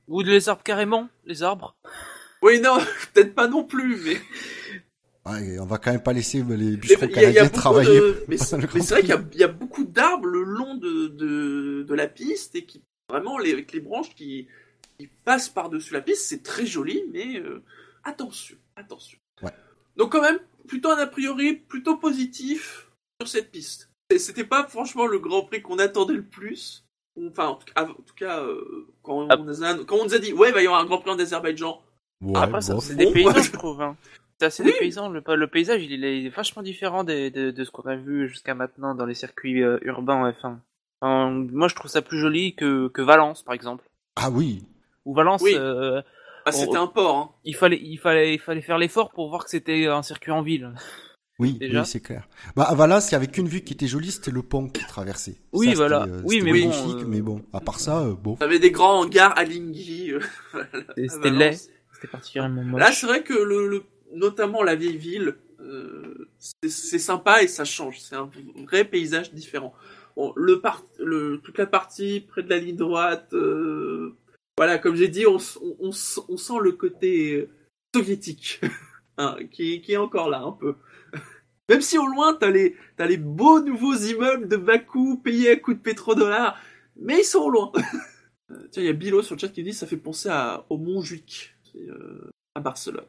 [0.07, 1.75] Ou les arbres carrément, les arbres.
[2.41, 2.77] oui, non,
[3.13, 4.17] peut-être pas non plus, mais
[5.29, 7.99] Ouais, on va quand même pas laisser les bûcherons canadiens travailler.
[7.99, 9.66] de- Mais c'est vrai qu'il y y, a beaucoup
[9.97, 14.13] d'arbres le long de, de, de la piste et qui vraiment les, avec les branches
[14.15, 14.47] qui,
[14.99, 17.61] qui passent par-dessus la piste, c'est très joli, mais euh,
[18.03, 19.17] attention, attention.
[19.41, 19.51] Ouais.
[19.97, 22.89] Donc quand même, plutôt un a priori plutôt positif
[23.21, 23.89] sur cette piste.
[24.09, 26.83] Et C'était pas franchement le Grand Prix qu'on attendait le plus.
[27.29, 29.37] Enfin, en tout cas, en tout cas, euh, quand, on Ah.
[29.37, 31.11] nous a, quand on nous a dit ouais, il va y avoir un Grand Prix
[31.11, 31.81] en Azerbaïdjan.
[32.21, 32.83] Ouais, Après, ça, bof.
[32.83, 33.03] c'est bon.
[33.05, 33.81] des paysans, je trouve.
[33.81, 33.97] Hein.
[34.39, 34.71] C'est assez Oui.
[34.73, 35.09] des paysans.
[35.09, 37.95] Le, le paysage, il est, il est vachement différent des- de, de ce qu'on a
[37.95, 40.57] vu jusqu'à maintenant dans les circuits euh, urbains en F1.
[41.01, 43.83] Enfin, moi, je trouve ça plus joli que, que Valence, par exemple.
[44.15, 44.63] Ah oui.
[45.05, 45.53] Ou Valence, Oui.
[45.55, 46.01] euh,
[46.45, 47.17] Ah, c'était un port.
[47.17, 47.29] Hein.
[47.45, 50.41] il fallait, il fallait, il fallait faire l'effort pour voir que c'était un circuit en
[50.41, 50.71] ville.
[51.39, 51.81] Oui, Déjà.
[51.81, 52.27] oui, c'est clair.
[52.55, 54.85] Bah, à Valence, il y avait qu'une vue qui était jolie, c'était le pont qui
[54.85, 55.37] traversait.
[55.51, 56.03] Oui, Ça, voilà.
[56.03, 58.35] euh, Oui, c'était mais bon, magnifique, euh, mais bon, à part ça, euh, bon.
[58.35, 60.11] T'avais des grands hangars à Lingui.
[60.13, 60.19] euh,
[60.95, 61.37] C'était Valence.
[61.39, 61.57] laid.
[61.93, 62.79] C'était particulièrement moche.
[62.79, 66.29] Là, c'est vrai que le, le- notamment la vieille ville, euh,
[66.67, 67.99] c'est sympa et ça change.
[67.99, 68.29] C'est un
[68.65, 69.73] vrai paysage différent.
[70.35, 74.15] Le par- toute la partie près de la ligne droite, euh,
[74.57, 77.49] voilà, comme j'ai dit, on, sent le côté euh,
[77.93, 78.61] soviétique
[79.17, 80.75] hein, qui, est encore là un peu.
[81.69, 85.77] Même si au loin, t'as les, les beaux nouveaux immeubles de Bakou payés à coups
[85.77, 86.59] de pétrodollars,
[86.95, 87.71] mais ils sont au loin.
[88.71, 90.77] Tiens, il y a Bilo sur le chat qui dit ça fait penser à, au
[90.77, 91.53] Montjuic,
[92.55, 93.03] à Barcelone.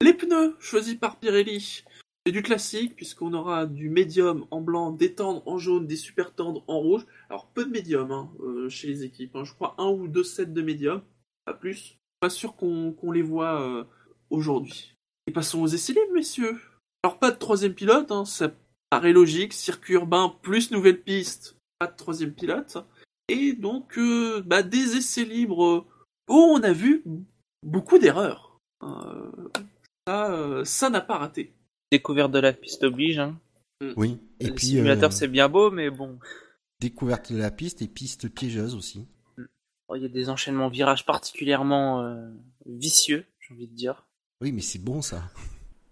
[0.00, 1.84] Les pneus choisis par Pirelli.
[2.24, 6.34] C'est du classique, puisqu'on aura du médium en blanc, des tendres en jaune, des super
[6.34, 7.04] tendres en rouge.
[7.30, 9.34] Alors, peu de médium hein, euh, chez les équipes.
[9.34, 9.44] hein.
[9.44, 11.02] Je crois un ou deux sets de médium,
[11.46, 11.96] pas plus.
[12.20, 13.84] Pas sûr qu'on les voit euh,
[14.30, 14.94] aujourd'hui.
[15.26, 16.60] Et passons aux essais libres, messieurs.
[17.02, 18.52] Alors, pas de troisième pilote, hein, ça
[18.90, 19.52] paraît logique.
[19.52, 22.78] Circuit urbain plus nouvelle piste, pas de troisième pilote.
[23.28, 25.86] Et donc, euh, bah, des essais libres
[26.28, 27.02] où on a vu
[27.64, 28.58] beaucoup d'erreurs.
[30.08, 31.52] Ça, euh, ça n'a pas raté.
[31.92, 33.18] Découverte de la piste oblige.
[33.18, 33.38] Hein.
[33.94, 34.18] Oui.
[34.40, 36.18] Et le puis, simulateur, euh, c'est bien beau, mais bon.
[36.80, 39.06] découverte de la piste et piste piégeuse aussi.
[39.88, 42.26] Oh, Il y a des enchaînements virages particulièrement euh,
[42.64, 44.06] vicieux, j'ai envie de dire.
[44.40, 45.24] Oui, mais c'est bon ça.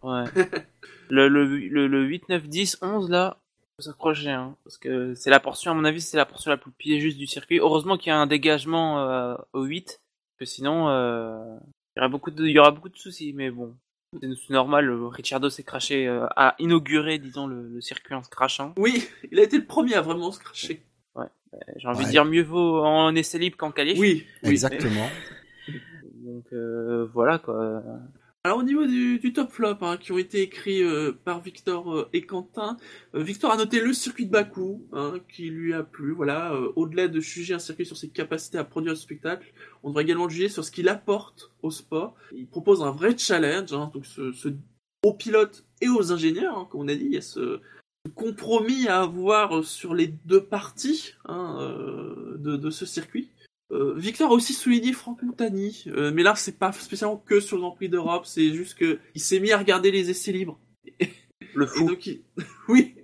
[0.03, 0.25] Ouais.
[1.11, 3.39] le, le, le, le 8, 9, 10, 11, là,
[3.77, 4.57] faut s'accrocher, hein.
[4.65, 7.27] Parce que c'est la portion, à mon avis, c'est la portion la plus piégeuse du
[7.27, 7.59] circuit.
[7.59, 10.01] Heureusement qu'il y a un dégagement euh, au 8,
[10.39, 11.59] que sinon, euh,
[11.95, 13.77] il y aura beaucoup de, il y aura beaucoup de soucis, mais bon.
[14.21, 18.29] C'est normal, euh, Ricciardo s'est craché, euh, a inauguré, disons, le, le circuit en se
[18.31, 18.75] crachant.
[18.77, 20.83] Oui, il a été le premier à vraiment se cracher.
[21.77, 22.05] J'ai envie Ouais.
[22.05, 23.99] de dire mieux vaut en essai libre qu'en qualif.
[23.99, 24.51] Oui, oui.
[24.51, 25.09] Exactement.
[26.17, 27.83] Donc euh, voilà quoi.
[28.47, 32.09] Alors au niveau du, top flop, hein, qui ont été écrits euh, par Victor euh,
[32.13, 32.77] et Quentin,
[33.17, 36.13] euh, Victor a noté le circuit de Bakou, hein, qui lui a plu.
[36.13, 40.05] Voilà, au-delà de juger un circuit sur ses capacités à produire le spectacle, on devrait
[40.05, 42.15] également le juger sur ce qu'il apporte au sport.
[42.37, 44.51] Il propose un vrai challenge, hein, donc ce, ce-
[45.03, 47.59] aux pilotes et aux ingénieurs, comme on a dit, il y a ce,
[48.15, 53.29] compromis à avoir sur les deux parties de ce circuit.
[53.73, 57.57] Euh, Victor a aussi souligné Franck Montagny, euh, mais là c'est pas spécialement que sur
[57.57, 60.59] le Grand Prix d'Europe, c'est juste que il s'est mis à regarder les essais libres.
[61.55, 61.87] Le Et fou.
[61.87, 62.23] donc il...
[62.69, 62.95] oui.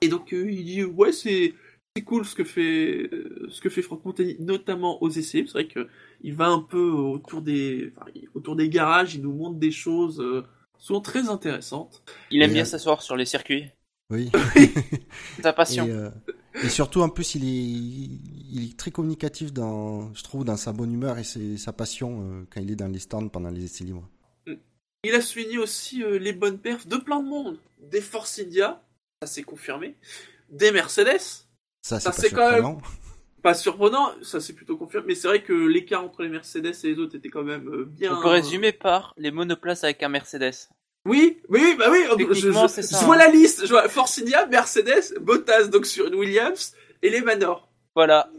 [0.00, 1.54] Et donc euh, il dit ouais c'est
[1.94, 3.08] c'est cool ce que fait
[3.48, 5.38] ce que fait Franck Montagny, notamment aux essais.
[5.38, 5.50] libres.
[5.50, 5.88] C'est vrai que
[6.22, 10.20] il va un peu autour des enfin, autour des garages, il nous montre des choses
[10.20, 10.42] euh,
[10.78, 12.02] souvent très intéressantes.
[12.30, 13.66] Il aime Et, bien euh, s'asseoir sur les circuits.
[14.10, 14.30] Oui.
[15.42, 15.86] Sa Et, passion.
[15.88, 16.10] euh,
[16.62, 17.48] et surtout, en plus, il est,
[18.52, 22.20] il est très communicatif dans, je trouve, dans sa bonne humeur et ses- sa passion
[22.22, 24.08] euh, quand il est dans les stands pendant les essais libres.
[25.04, 28.82] Il a souligné aussi euh, les bonnes perfs de plein de monde, des Force India,
[29.20, 29.96] ça c'est confirmé,
[30.50, 32.82] des Mercedes, Ça, c'est Ça, pas c'est quand même- surprenant.
[33.42, 36.88] pas surprenant, ça c'est plutôt confirmé, mais c'est vrai que l'écart entre les Mercedes et
[36.88, 38.16] les autres était quand même euh, bien.
[38.16, 40.68] On peut résumer par les monoplaces avec un Mercedes.
[41.04, 42.50] Oui, oui, bah oui, je, je- je
[43.04, 43.18] vois hein.
[43.18, 47.68] la liste, je vois Force India, Mercedes, Bottas donc sur une Williams et les Manor.
[47.96, 48.30] Voilà.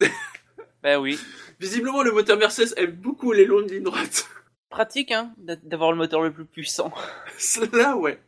[0.82, 1.18] ben oui.
[1.60, 4.28] Visiblement le moteur Mercedes aime beaucoup les longues lignes droites.
[4.70, 6.92] Pratique, hein, d'a- d'avoir le moteur le plus puissant.
[7.38, 8.18] Cela, ouais.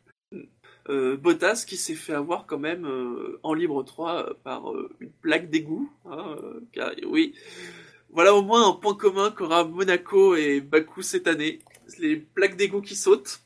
[0.89, 4.63] Euh, Bottas qui s'est fait avoir quand même euh, en libre 3 euh, par
[4.99, 5.91] une plaque d'égout.
[6.09, 6.35] hein,
[6.73, 7.35] car, oui.
[8.09, 11.59] Voilà au moins un point commun qu'aura Monaco et Bakou cette année.
[11.99, 13.41] Les plaques d'égout qui sautent.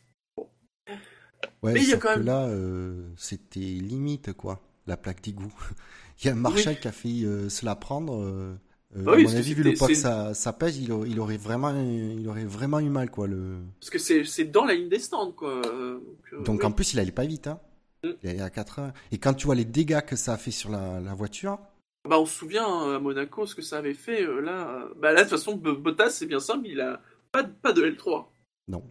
[1.63, 4.97] Ouais, Mais il y a sauf quand que même- là, euh, c'était limite, quoi, la
[4.97, 5.53] plaque d'égout.
[6.21, 8.15] il y a un Marshall qui a failli euh, se la prendre.
[8.21, 8.55] euh,
[8.95, 11.09] euh, Bah oui, à mon avis, vu le poids que ça, ça pèse, il aurait,
[11.09, 13.27] il aurait vraiment, il aurait vraiment eu mal, quoi.
[13.27, 13.57] Le...
[13.79, 15.61] Parce que c'est dans la ligne des stands, quoi.
[16.31, 16.65] Donc, Donc oui.
[16.65, 17.59] en plus, il allait pas vite, hein.
[18.03, 18.09] Mm.
[18.23, 18.93] Il allait à 4 heures.
[19.11, 21.57] Et quand tu vois les dégâts que ça a fait sur la, la voiture,
[22.07, 24.23] Bah, on se souvient hein, à Monaco ce que ça avait fait.
[24.41, 27.73] là, bah là, de toute façon, Bottas, c'est bien simple, il a pas de, pas
[27.73, 28.25] de L3.
[28.67, 28.83] non.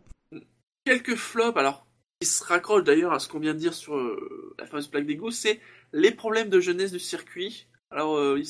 [0.85, 1.87] Quelques flops, alors,
[2.21, 5.07] qui se raccrochent d'ailleurs à ce qu'on vient de dire sur euh, la fameuse plaque
[5.07, 5.61] d'égout, c'est
[5.93, 7.67] les problèmes de jeunesse du circuit.
[7.91, 8.41] Alors, euh,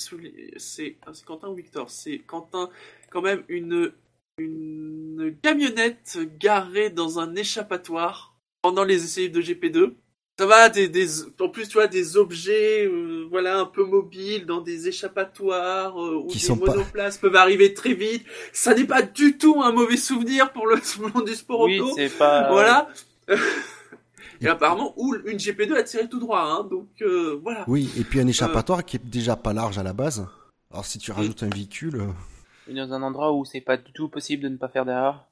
[0.57, 1.91] c'est ah, c'est Quentin ou Victor?
[1.91, 2.71] C'est Quentin,
[3.11, 3.93] quand même, une,
[4.39, 9.95] une camionnette garée dans un échappatoire pendant les essais de GP2.
[10.39, 11.07] Ça va, des, des,
[11.41, 16.17] en plus, tu vois, des objets, euh, voilà, un peu mobiles dans des échappatoires euh,
[16.17, 18.25] où Qui des sont pas- monoplaces peuvent arriver très vite.
[18.53, 20.77] Ça n'est pas du tout un mauvais souvenir pour le
[21.15, 21.93] monde du sport Oui, auto.
[21.97, 22.49] c'est pas.
[22.51, 22.89] Voilà.
[24.41, 26.65] Et apparemment, où une GP2 a tiré tout droit, hein.
[26.71, 27.65] Donc euh, voilà.
[27.69, 30.27] Oui, et puis un échappatoire qui est déjà pas large à la base.
[30.71, 31.15] Alors si tu Mm.
[31.15, 34.57] rajoutes un véhicule, euh, Dans un endroit où c'est pas du tout possible de ne
[34.57, 35.27] pas faire d'erreur.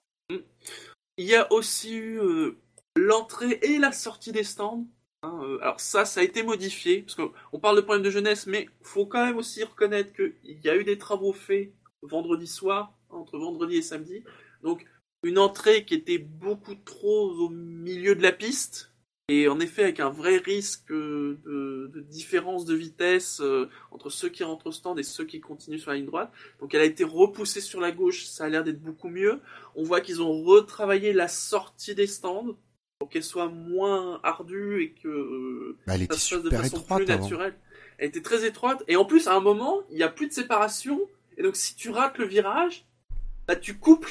[1.18, 2.56] Il y a aussi eu euh,
[2.96, 4.86] l'entrée et la sortie des stands.
[5.24, 8.46] hein, euh, alors ça, ça a été modifié parce qu'on parle de problème de jeunesse,
[8.46, 12.92] mais faut quand même aussi reconnaître qu'il y a eu des travaux faits vendredi soir,
[13.10, 14.22] entre vendredi et samedi.
[14.62, 14.86] Donc
[15.22, 18.92] une entrée qui était beaucoup trop au milieu de la piste.
[19.28, 24.10] Et en effet, avec un vrai risque euh, de, de différence de vitesse euh, entre
[24.10, 26.32] ceux qui rentrent au stand et ceux qui continuent sur la ligne droite.
[26.60, 29.40] Donc elle a été repoussée sur la gauche, ça a l'air d'être beaucoup mieux.
[29.76, 32.56] On voit qu'ils ont retravaillé la sortie des stands
[32.98, 36.78] pour qu'elle soit moins ardue et que euh, bah, elle ça se fasse de façon
[36.78, 37.22] étroite plus avant.
[37.22, 37.54] naturelle.
[37.98, 40.32] Elle était très étroite et en plus à un moment il n'y a plus de
[40.32, 41.00] séparation
[41.36, 42.86] et donc si tu rates le virage,
[43.46, 44.06] bah tu coupes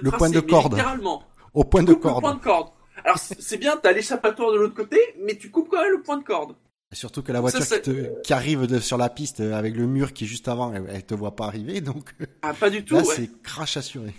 [0.00, 0.72] le, point de corde.
[0.74, 1.22] littéralement.
[1.54, 2.20] Au point de corde.
[2.22, 2.68] point de corde.
[3.04, 6.18] Alors c'est bien, t'as l'échappatoire de l'autre côté, mais tu coupes quand même le point
[6.18, 6.54] de corde.
[6.92, 9.76] Surtout que la voiture Ça, qui, te- qui arrive de- sur la piste euh, avec
[9.76, 12.68] le mur qui est juste avant, elle, elle te voit pas arriver, donc Ah, pas
[12.68, 12.94] du tout.
[12.96, 13.14] là ouais.
[13.14, 14.12] c'est crash assuré.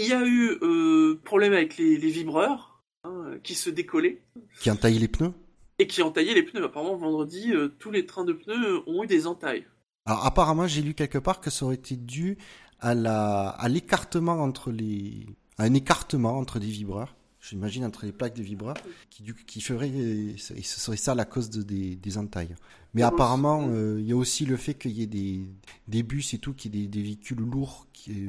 [0.00, 4.22] Il y a eu euh, problème avec les, les vibreurs hein, qui se décollaient
[4.60, 5.32] Qui entaille les pneus.
[5.78, 6.64] et qui entaillaient les pneus.
[6.64, 9.64] Apparemment, vendredi, euh, tous les trains de pneus ont eu des entailles.
[10.06, 12.38] Alors apparemment j'ai lu quelque part que ça aurait été dû
[12.80, 15.26] à la à l'écartement entre les
[15.58, 17.14] à un écartement entre des vibreurs.
[17.40, 18.76] J'imagine entre les plaques de vibreurs
[19.10, 22.54] qui du qui ferait et ce serait ça la cause de, des, des entailles.
[22.94, 25.46] Mais apparemment euh, il y a aussi le fait qu'il y ait des
[25.86, 28.26] des bus et tout qui des, des véhicules lourds qui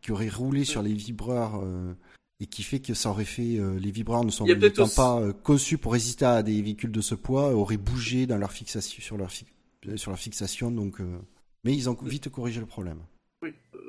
[0.00, 1.92] qui auraient roulé sur les vibreurs euh,
[2.40, 4.52] et qui fait que ça aurait fait euh, les vibreurs ne sont y
[4.84, 8.38] aussi- pas euh, conçus pour résister à des véhicules de ce poids auraient bougé dans
[8.38, 9.46] leur fixation sur leur fi-
[9.88, 11.18] euh, sur leur fixation donc euh,
[11.64, 12.98] mais ils ont vite corrigé le problème.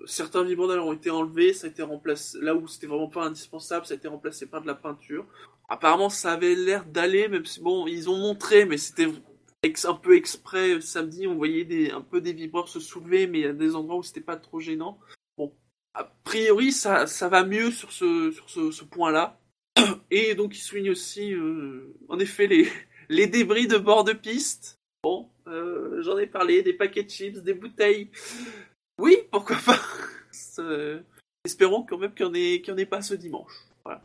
[0.07, 3.85] Certains vibreurs ont été enlevés, ça a été remplacé là où c'était vraiment pas indispensable,
[3.85, 5.25] ça a été remplacé par de la peinture.
[5.69, 9.07] Apparemment, ça avait l'air d'aller, même si bon, ils ont montré, mais c'était
[9.83, 10.75] un peu exprès.
[10.75, 13.75] euh, Samedi, on voyait un peu des vibreurs se soulever, mais il y a des
[13.75, 14.97] endroits où c'était pas trop gênant.
[15.37, 15.53] Bon,
[15.93, 19.39] a priori, ça, va mieux sur ce, point-là.
[20.11, 22.69] Et donc, il souligne aussi, euh, en effet, les,
[23.09, 24.79] les débris de bord de piste.
[25.03, 28.09] Bon, euh, j'en ai parlé, des paquets de chips, des bouteilles.
[28.99, 29.79] Oui, pourquoi pas.
[30.31, 31.03] C'est-
[31.45, 33.53] Espérons quand même qu'il n'y en, ait- qu'il y en ait pas ce dimanche.
[33.85, 34.01] Voilà.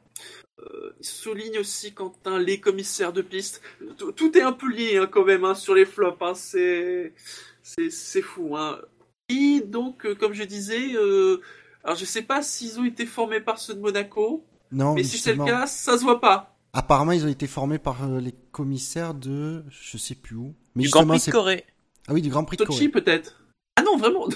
[0.60, 3.60] Euh, il souligne aussi, Quentin, les commissaires de piste.
[3.98, 6.22] Tout, tout est un peu lié hein, quand même hein, sur les flops.
[6.22, 6.34] Hein.
[6.34, 8.56] C'est, fou.
[8.56, 8.80] Hein.
[9.28, 11.40] Et donc, euh, comme je disais, euh,
[11.82, 15.18] alors je sais pas s'ils ont été formés par ceux de Monaco, Non, mais si
[15.18, 16.54] c'est le cas, ça se voit pas.
[16.74, 20.54] Apparemment, ils ont été formés par euh, les commissaires de, je sais plus où.
[20.76, 21.64] Mais Du Grand Prix de c'est Corée.
[22.06, 23.04] ah oui, du Grand Prix de Sochi Corée.
[23.04, 23.41] peut-être.
[23.76, 24.26] Ah non, vraiment.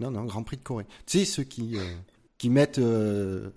[0.00, 0.86] Non, non, Grand Prix de Corée.
[1.06, 1.82] Tu sais ceux qui euh,
[2.38, 3.50] qui mettent euh,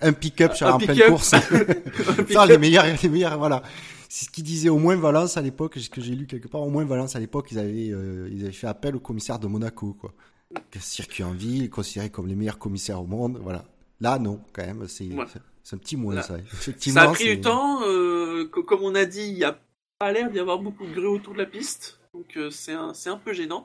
[0.00, 1.08] un, pick-up sur Un en pleine pick-up.
[1.10, 1.34] course.
[2.32, 3.62] Ça, les meilleurs, les meilleurs, voilà.
[4.08, 6.62] C'est ce qu'ils disaient au moins Valence à l'époque, ce que j'ai lu quelque part.
[6.62, 9.46] Au moins Valence à l'époque, ils avaient euh, ils avaient fait appel au commissaire de
[9.46, 10.12] Monaco, quoi.
[10.78, 13.64] Circuit en ville, considéré comme les meilleurs commissaires au monde, voilà.
[14.00, 15.24] Là, non, quand même, c'est Ouais.
[15.72, 16.22] un petit moins Là.
[16.22, 16.36] ça.
[16.38, 17.80] Effectivement, Ça a pris du temps.
[18.52, 19.58] co- comme on a dit, il n'y a
[19.98, 21.98] pas l'air d'y avoir beaucoup de grues autour de la piste.
[22.16, 23.64] Donc euh, c'est un, peu gênant.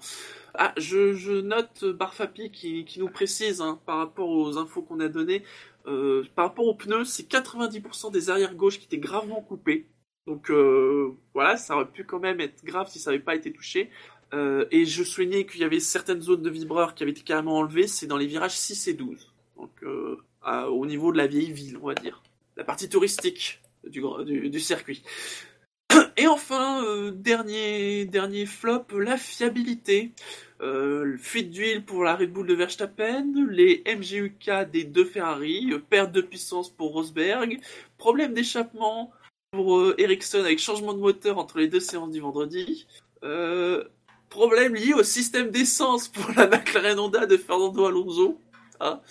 [0.56, 5.44] Ah, je, note Barfapi qui, nous précise hein, par rapport aux infos qu'on a données.
[5.88, 9.88] euh, par rapport aux pneus, c'est 90% des arrières gauches qui étaient gravement coupés.
[10.28, 13.54] Donc euh, voilà, ça aurait pu quand même être grave si ça n'avait pas été
[13.54, 13.90] touché.
[14.34, 17.88] Et je soulignais qu'il y avait certaines zones de vibreurs qui avaient été carrément enlevées,
[17.88, 19.34] c'est dans les virages 6 et 12.
[19.58, 22.22] Donc au niveau de la vieille ville, on va dire.
[22.56, 25.04] La partie touristique du circuit.
[26.17, 30.12] Et enfin, euh, dernier, dernier flop, la fiabilité.
[30.62, 36.12] Euh, fuite d'huile pour la Red Bull de Verstappen, les MGUK des deux Ferrari, perte
[36.12, 37.60] de puissance pour Rosberg,
[37.97, 39.12] problème d'échappement
[39.49, 42.86] pour euh, Ericsson avec changement de moteur entre les deux séances du vendredi,
[44.30, 48.39] problème lié au système d'essence pour la McLaren Honda de Fernando Alonso.
[48.80, 49.01] Ah.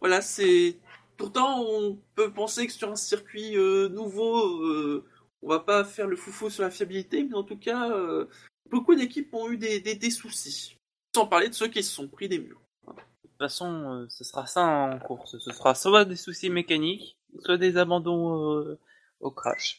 [0.00, 0.76] Voilà, c'est
[1.16, 3.56] pourtant on peut penser que sur un circuit
[3.90, 5.02] nouveau,
[5.42, 8.26] on va pas faire le foufou sur la fiabilité, mais en tout cas, euh,
[8.70, 10.76] beaucoup d'équipes ont eu des, des, des soucis.
[11.14, 12.60] Sans parler de ceux qui se sont pris des murs.
[12.86, 12.92] De
[13.28, 13.66] toute façon,
[14.02, 15.36] euh, ce sera ça en course.
[15.38, 18.78] Ce sera soit des soucis mécaniques, soit des abandons euh,
[19.20, 19.76] au crash.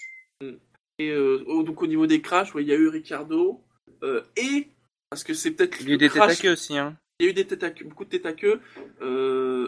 [0.99, 3.62] Et euh, au- donc au niveau des crashs, ouais, il y a eu Ricardo
[4.36, 4.67] et
[5.10, 6.97] parce que c'est peut-être Il y a eu des têtes à queue aussi, hein.
[7.19, 8.60] Il y a eu des têtes à queue, beaucoup de têtes à queue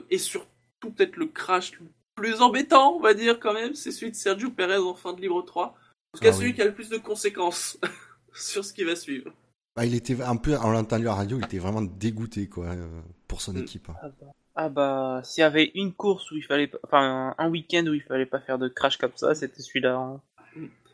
[0.09, 0.47] et surtout
[0.81, 4.49] peut-être le crash le plus embêtant, on va dire quand même, c'est celui de Sergio
[4.49, 5.77] Perez en fin de libre 3.
[6.15, 6.55] En tout cas, Ah celui oui.
[6.55, 7.77] qui a le plus de conséquences
[8.33, 9.31] sur ce qui va suivre.
[9.75, 12.47] Bah, il était un peu, on l'a entendu à la radio, il était vraiment dégoûté,
[12.47, 13.57] quoi, euh, pour son Mm.
[13.57, 13.89] équipe.
[13.89, 13.95] hein.
[14.01, 17.49] Ah bah, ah bah, s'il y avait une course où il fallait, pas- enfin, un
[17.49, 19.95] week-end où il fallait pas faire de crash comme ça, c'était celui-là.
[19.97, 20.21] hein.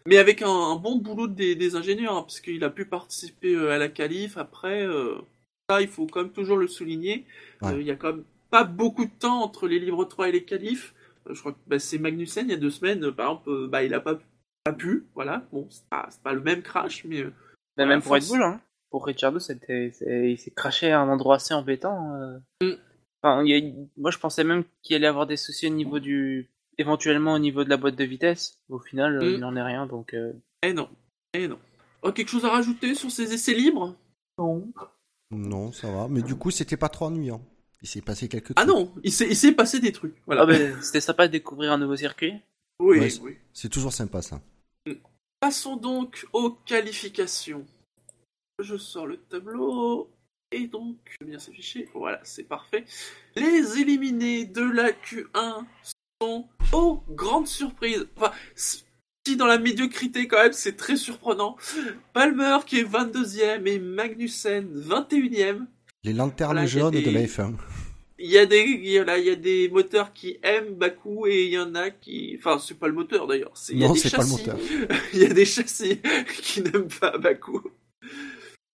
[0.07, 3.53] Mais avec un, un bon boulot des, des ingénieurs, hein, parce qu'il a pu participer
[3.53, 4.35] euh, à la qualif.
[4.37, 5.19] Après, euh,
[5.69, 7.25] ça, il faut quand même toujours le souligner.
[7.61, 7.79] Euh.
[7.79, 10.43] Il y a quand même pas beaucoup de temps entre les livres 3 et les
[10.43, 10.95] qualifs.
[11.29, 13.83] Euh, je crois que bah, c'est Magnussen, il y a deux semaines, par exemple, bah,
[13.83, 14.19] il a pas,
[14.63, 15.07] pas pu.
[15.15, 17.31] Voilà, bon, c'est pas, le même crash, mais euh,
[17.77, 18.31] Mais Voilà, même pour Red force.
[18.31, 18.61] Bull, hein.
[18.89, 19.93] Pour Ricciardo, c'était,
[20.29, 22.15] il s'est craché à un endroit assez embêtant.
[22.15, 22.37] euh.
[22.61, 22.77] Mm.
[23.23, 25.99] Enfin, il y a- moi, je pensais même qu'il allait avoir des soucis au niveau
[25.99, 28.57] du, éventuellement au niveau de la boîte de vitesse.
[28.69, 29.33] Au final, euh, Mm.
[29.35, 30.13] il n'en est rien, donc.
[30.13, 30.89] euh, eh non,
[31.33, 31.57] eh non.
[32.03, 33.95] Oh, quelque chose à rajouter sur ces essais libres?
[35.31, 36.07] Non, ça va.
[36.09, 37.41] Mais du coup, c'était pas trop ennuyant.
[37.83, 38.67] Il s'est passé quelques Ah trucs.
[38.75, 40.15] non, il s'est il s'est passé des trucs.
[40.25, 40.41] Voilà.
[40.43, 42.33] Ah ben, c'était sympa de découvrir un nouveau circuit.
[42.81, 43.37] Oui, Ouais, c'est- oui.
[43.53, 44.41] C'est toujours sympa, ça.
[45.39, 47.65] Passons donc aux qualifications.
[48.61, 50.09] Je sors le tableau.
[50.51, 51.89] Et donc, je vais bien s'afficher.
[51.93, 52.83] Voilà, c'est parfait.
[53.35, 55.65] Les éliminés de la Q1
[56.21, 58.05] sont, oh, grande surprise.
[58.17, 61.55] Enfin, si dans la médiocrité quand même, c'est très surprenant.
[62.13, 65.67] Palmer qui est 22e et Magnussen 21e.
[66.03, 67.55] Les lanternes jaunes de la F1.
[68.23, 71.27] Il y a des, il y a, il y a des moteurs qui aiment Baku
[71.27, 73.53] et il y en a qui, enfin, c'est pas le moteur d'ailleurs.
[73.73, 74.57] Non, c'est pas le moteur.
[75.13, 75.99] il y a des châssis
[76.41, 77.61] qui n'aiment pas Baku.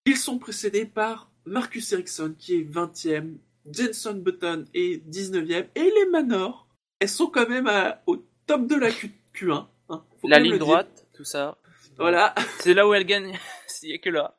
[0.05, 3.37] Ils sont précédés par Marcus Ericsson qui est 20e,
[3.71, 6.67] Jenson Button est 19e et les Manor,
[6.99, 7.69] elles sont quand même
[8.05, 9.11] au top de la Q,
[9.51, 11.57] 1 hein, la ligne droite, tout ça.
[11.97, 12.35] Voilà.
[12.59, 14.37] C'est là où elle gagne, s'il n'y a que là.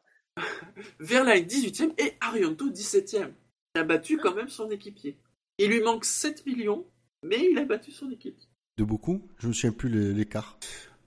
[1.01, 3.33] Verlaine 18e et Arianto 17e.
[3.79, 5.17] Il a battu quand même son équipier.
[5.59, 6.85] Il lui manque 7 millions,
[7.23, 8.37] mais il a battu son équipe.
[8.77, 10.59] De beaucoup Je me souviens plus l'écart.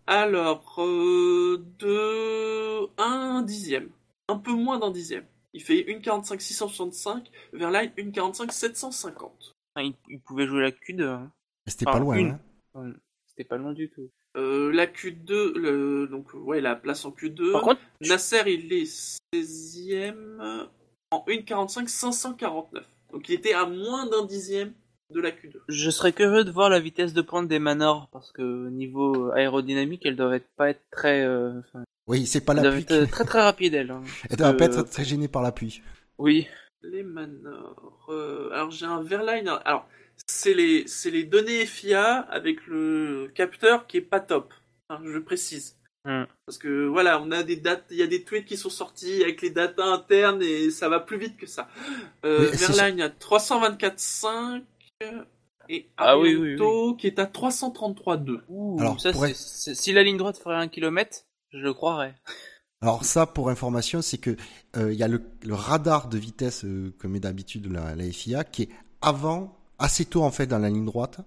[0.08, 3.90] Alors, euh, de 1 dixième.
[4.30, 5.26] Un peu moins d'un dixième.
[5.52, 9.52] Il fait 1,45 665, Verlaine 1,45 750.
[9.76, 11.04] Ah, il, pouvait jouer la Q2.
[11.04, 11.30] Hein.
[11.68, 12.40] C'était pas loin.
[12.76, 12.94] Hein.
[13.26, 14.10] C'était pas loin du tout.
[14.38, 17.52] Euh, la Q2, le, donc ouais, la place en Q2.
[17.52, 20.70] Par contre, Nasser, il est 16ème
[21.12, 22.84] en 1,45 549.
[23.12, 24.74] Donc il était à moins d'un dixième
[25.12, 25.58] de la Q2.
[25.67, 30.06] Je serais curieux de voir la vitesse de pointe des Manor parce que niveau aérodynamique,
[30.06, 31.21] elle doit pas être très.
[31.24, 31.62] Euh,
[32.08, 32.86] oui, c'est pas l'appui.
[32.89, 33.91] Elle très très rapide elle.
[33.91, 34.04] Hein.
[34.30, 35.82] elle doit pas être très gênée par l'appui.
[36.17, 36.47] Oui.
[36.84, 38.08] Les Manor.
[38.10, 39.50] Euh, alors j'ai un Verline.
[39.65, 39.88] Alors
[40.26, 44.54] c'est les c'est les données FIA avec le capteur qui est pas top.
[45.04, 45.78] je précise.
[46.04, 46.24] Hmm.
[46.46, 49.22] Parce que voilà, on a des dates, il y a des tweets qui sont sortis
[49.22, 51.68] avec les datas internes et ça va plus vite que ça.
[52.26, 54.64] Euh, Verline a 324.5
[55.70, 56.16] et ah,
[56.98, 58.80] qui est à 333.2.
[58.80, 62.16] Alors, ça, si la ligne droite ferait un kilomètre, je le croirais.
[62.82, 64.36] Alors ça, pour information, c'est que
[64.76, 68.44] euh, il y a le, radar de vitesse euh, comme est d'habitude la, la FIA
[68.44, 68.70] qui est
[69.02, 71.20] avant, assez tôt en fait dans la ligne droite.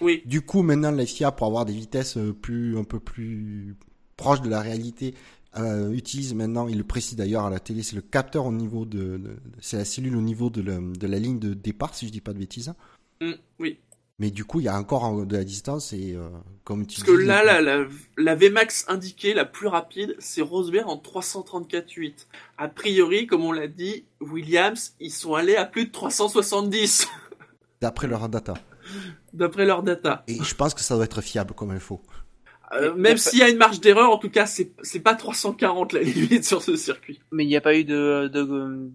[0.00, 0.22] Oui.
[0.24, 3.76] Du coup, maintenant la FIA pour avoir des vitesses plus un peu plus
[4.16, 5.14] proche de la réalité
[5.58, 8.86] euh, utilise maintenant, il le précise d'ailleurs à la télé, c'est le capteur au niveau
[8.86, 9.20] de,
[9.60, 12.32] c'est la cellule au niveau de, de, la ligne de départ, si je dis pas
[12.32, 12.72] de bêtises.
[13.20, 13.78] Mm, oui.
[14.18, 16.28] Mais du coup, il y a encore de la distance et euh,
[16.64, 17.84] comme tu Parce que là, la, la,
[18.16, 22.26] la, VMAX indiquée, la plus rapide, c'est Rosberg en 334.8.
[22.56, 27.08] A priori, comme on l'a dit, Williams, ils sont allés à plus de 370.
[27.80, 28.54] D'après leur data.
[29.32, 30.24] D'après leur data.
[30.28, 32.00] Et je pense que ça doit être fiable comme info.
[32.74, 35.92] Euh, même s'il y a une marge d'erreur, en tout cas, c'est c'est pas 340
[35.92, 37.20] la limite sur ce circuit.
[37.30, 38.90] Mais il n'y a pas eu de, de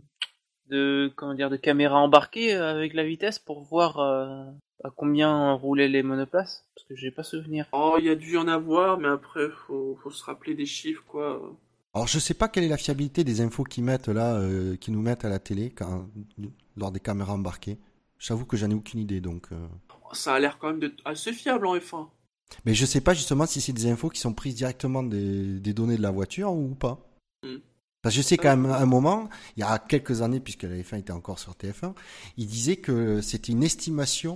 [0.70, 4.44] de comment dire de caméra embarquée avec la vitesse pour voir euh,
[4.84, 6.66] à combien roulaient les monoplaces?
[6.76, 7.68] Parce que j'ai pas souvenir.
[7.72, 10.66] Oh, il y a dû y en avoir, mais après faut faut se rappeler des
[10.66, 11.56] chiffres quoi.
[11.94, 14.94] Alors je sais pas quelle est la fiabilité des infos qu'ils mettent là, euh, qu'ils
[14.94, 16.08] nous mettent à la télé quand,
[16.76, 17.78] lors des caméras embarquées.
[18.20, 19.50] J'avoue que j'en ai aucune idée donc.
[20.14, 22.08] Ça a l'air quand même assez fiable en F1.
[22.66, 25.98] Mais je sais pas justement si c'est des infos qui sont prises directement des, données
[25.98, 27.00] de la voiture ou pas.
[27.44, 27.58] Hmm.
[28.02, 30.64] Parce que je sais quand même à un moment, il y a quelques années, puisque
[30.64, 31.94] la F1 était encore sur TF1,
[32.38, 34.36] il disait que c'était une estimation,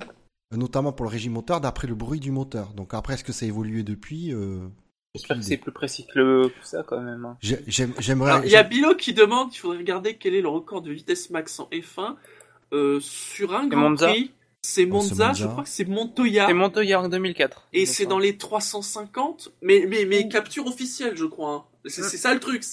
[0.51, 2.73] notamment pour le régime moteur, d'après le bruit du moteur.
[2.73, 4.67] Donc après, est-ce que ça a évolué depuis euh,
[5.15, 7.25] J'espère que c'est plus précis que, ça quand même.
[7.25, 7.37] Hein.
[7.67, 8.41] J'aimerais.
[8.45, 11.29] Il y a Bilo qui demande, il faudrait regarder quel est le record de vitesse
[11.29, 12.15] max en F1
[12.73, 14.31] euh, sur un Grand Prix.
[14.63, 16.47] C'est Monza, je crois que c'est Montoya.
[16.47, 17.69] C'est Montoya en 2004.
[17.73, 21.53] Et c'est dans les 350, mais mais mais capture officielle, je crois.
[21.53, 21.89] Hein.
[21.89, 22.63] C'est ça le truc.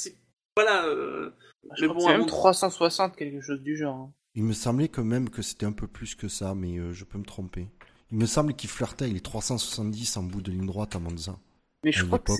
[0.57, 0.87] Voilà.
[0.87, 1.31] Euh...
[1.64, 3.96] Bah, c'est même 360 quelque chose du genre.
[3.96, 4.12] Hein.
[4.35, 7.05] Il me semblait quand même que c'était un peu plus que ça, mais euh, je
[7.05, 7.68] peux me tromper.
[8.11, 11.38] Il me semble qu'il flirtait avec les 370 en bout de ligne droite à Monza.
[11.85, 12.33] Mais je crois, que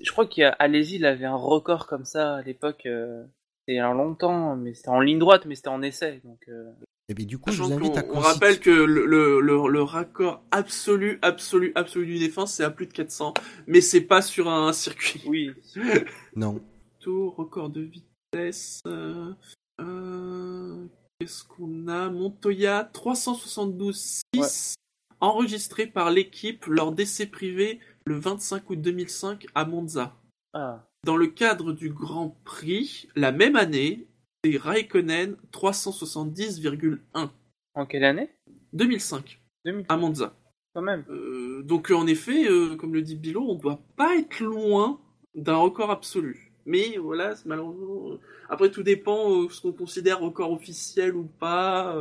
[0.00, 2.86] je crois qu'Alési, il avait un record comme ça à l'époque.
[2.86, 3.24] Euh,
[3.60, 6.20] c'était il y a longtemps, mais c'était en ligne droite, mais c'était en essai.
[6.24, 6.72] Donc, euh,
[7.08, 9.82] et eh bien du coup, je vous invite à On rappelle que le, le, le,
[9.82, 13.32] raccord absolu, absolu, absolu du défense, c'est à plus de 400.
[13.68, 15.22] Mais c'est pas sur un circuit.
[15.24, 15.52] Oui.
[16.34, 16.60] non.
[16.98, 18.80] Tour, record de vitesse.
[18.88, 19.32] Euh,
[19.80, 20.84] euh,
[21.20, 22.10] Qu'est-ce qu'on a?
[22.10, 24.74] Montoya 372.6
[25.20, 30.16] enregistré par l'équipe lors d'essais privés le 25 août 2005 à Monza.
[30.54, 30.84] Ah.
[31.04, 34.08] Dans le cadre du Grand Prix, la même année,
[34.56, 37.28] Raikkonen 370,1.
[37.74, 38.30] En quelle année?
[38.72, 39.40] 2005.
[39.88, 40.34] À Monza.
[40.74, 41.04] Quand même.
[41.10, 45.00] Euh, donc en effet, euh, comme le dit Bilo, on doit pas être loin
[45.34, 46.52] d'un record absolu.
[46.66, 48.10] Mais voilà, malheureusement.
[48.10, 51.96] Euh, après, tout dépend de ce qu'on considère record officiel ou pas.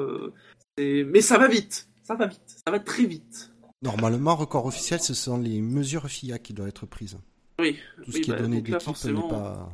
[0.78, 1.88] Mais ça va vite.
[2.04, 2.42] Ça va vite.
[2.66, 3.52] Ça va très vite.
[3.82, 7.18] Normalement, record officiel, ce sont les mesures FIA qui doivent être prises.
[7.60, 7.78] Oui.
[8.04, 9.72] Tout ce qui est bah, donné d'équipe n'est pas.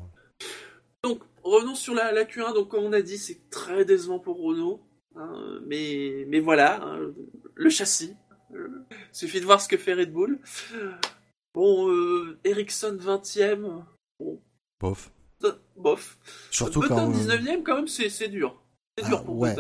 [1.03, 2.53] Donc, revenons sur la, Q1.
[2.53, 4.81] Donc, comme on a dit, c'est très décevant pour Renault.
[5.15, 7.11] Hein, mais, mais voilà, hein,
[7.55, 8.15] le châssis.
[8.53, 10.39] Euh, suffit de voir ce que fait Red Bull.
[11.53, 13.83] Bon, euh, Ericsson 20ème.
[14.19, 14.41] Bon,
[14.79, 15.11] Bof.
[15.43, 16.17] euh, bof.
[16.49, 17.11] Surtout Button quand.
[17.11, 18.61] 19ème, quand même, c'est dur.
[18.97, 19.55] C'est dur Ah, pour ouais.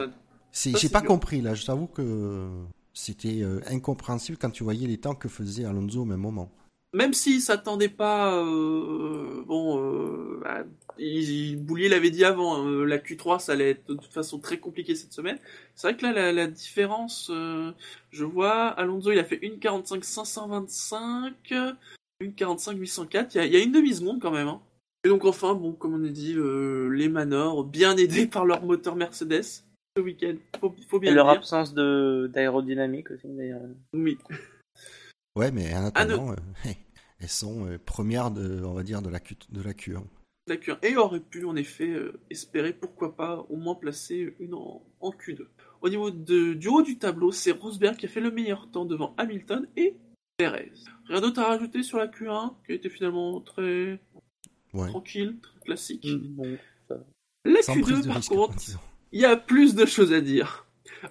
[0.53, 1.07] J'ai pas dur.
[1.07, 2.49] compris là, je t'avoue que
[2.93, 6.51] c'était euh, incompréhensible quand tu voyais les temps que faisait Alonso au même moment.
[6.93, 10.63] Même s'il s'attendait pas, euh, bon, euh, bah,
[10.97, 14.59] il, Boulier l'avait dit avant, hein, la Q3 ça allait être de toute façon très
[14.59, 15.39] compliqué cette semaine.
[15.75, 17.71] C'est vrai que là la, la différence, euh,
[18.11, 21.33] je vois, Alonso il a fait 1,45 525,
[22.21, 24.49] 1,45 804, il y a, il y a une demi-seconde quand même.
[24.49, 24.61] Hein.
[25.05, 28.63] Et donc enfin, bon, comme on a dit, euh, les Manors, bien aidés par leur
[28.63, 29.63] moteur Mercedes
[29.97, 31.37] ce week-end, faut, faut bien Et le leur dire.
[31.37, 33.61] absence de d'aérodynamique aussi, d'ailleurs.
[33.93, 34.17] Oui.
[35.35, 36.35] Ouais, mais en Ah, attendant, euh,
[37.19, 40.03] elles sont euh, premières de, on va dire, de la Q, de la Q1.
[40.47, 40.77] D'accord.
[40.81, 45.11] Et aurait pu en effet euh, espérer, pourquoi pas, au moins placer une en, en
[45.11, 45.45] Q2.
[45.81, 48.85] Au niveau de- du haut du tableau, c'est Rosberg qui a fait le meilleur temps
[48.85, 49.95] devant Hamilton et
[50.37, 50.71] Perez.
[51.07, 53.99] Rien d'autre à rajouter sur la Q1, qui a été finalement très
[54.73, 54.87] Ouais.
[54.89, 56.07] tranquille, très classique.
[56.29, 56.57] Bon.
[57.45, 58.55] La Sans Q2, prise de par risque, contre,
[59.11, 60.65] il y a plus de choses à dire.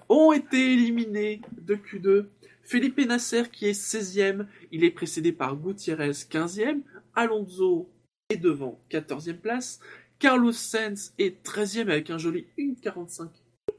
[0.09, 2.27] Ont été éliminés de Q2
[2.63, 6.81] Felipe Nasser qui est 16e, il est précédé par Gutiérrez 15e,
[7.15, 7.89] Alonso
[8.29, 9.79] est devant 14e place,
[10.19, 13.29] Carlos Sainz est 13e avec un joli 1,45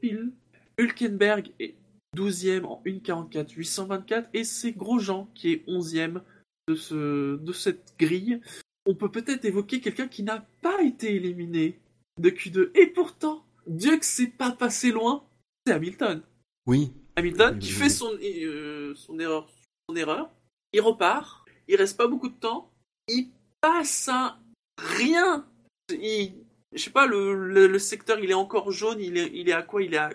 [0.01, 0.31] pile,
[0.77, 1.75] Hülkenberg est
[2.15, 6.21] 12e en 1,44 824 et c'est Grosjean qui est 11e
[6.67, 8.41] de, ce, de cette grille.
[8.85, 11.79] On peut peut-être évoquer quelqu'un qui n'a pas été éliminé
[12.19, 15.23] de Q2 et pourtant, Dieu que c'est pas passé loin,
[15.65, 16.21] c'est Hamilton.
[16.65, 19.47] Oui, Hamilton qui fait son, euh, son erreur,
[19.89, 20.29] son erreur,
[20.73, 22.71] il repart, il reste pas beaucoup de temps,
[23.07, 23.29] il
[23.61, 24.37] passe à
[24.77, 25.45] rien.
[25.89, 26.33] Il,
[26.73, 29.53] je sais pas, le, le, le secteur il est encore jaune, il est, il est
[29.53, 29.83] à quoi?
[29.83, 30.09] Il est à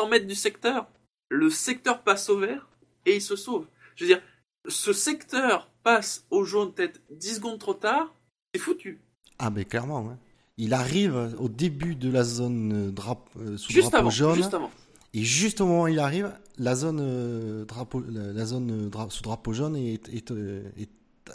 [0.00, 0.88] 100 mètres du secteur.
[1.28, 2.68] Le secteur passe au vert
[3.06, 3.66] et il se sauve.
[3.94, 4.22] Je veux dire,
[4.68, 8.12] ce secteur passe au jaune peut-être 10 secondes trop tard,
[8.54, 9.00] c'est foutu.
[9.38, 10.02] ah ben clairement.
[10.04, 10.16] ouais.
[10.58, 14.34] Il arrive au début de la zone euh, drap- euh, sous Juste drapeau avant, jaune.
[14.36, 14.70] juste avant.
[15.12, 18.88] Et juste au moment où il arrive, la zone, euh, drapeau, la, la zone euh,
[18.88, 20.90] dra- sous drapeau jaune est, est, euh, est,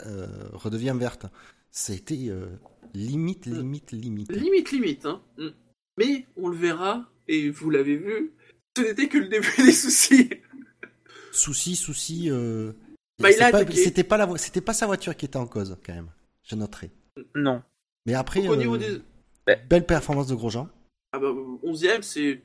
[0.05, 1.25] euh, redevient verte.
[1.71, 2.45] C'était euh,
[2.93, 4.31] limite, limite, limite.
[4.31, 5.05] Limite, limite.
[5.05, 5.21] Hein.
[5.37, 5.47] Mm.
[5.97, 8.31] Mais on le verra, et vous l'avez vu,
[8.77, 10.29] ce n'était que le début des soucis.
[11.31, 12.29] Souci, souci.
[12.31, 12.71] Euh,
[13.19, 13.65] Bah, pas-.
[13.73, 16.09] C'était pas, la pas sa voiture qui était en cause, quand même.
[16.43, 16.91] Je noterai.
[17.35, 17.61] Non.
[18.05, 19.01] Mais après, Donc, au niveau des...
[19.69, 20.69] belle performance de Grosjean,
[21.11, 21.27] Ah bah,
[21.63, 22.41] 11ème, c'est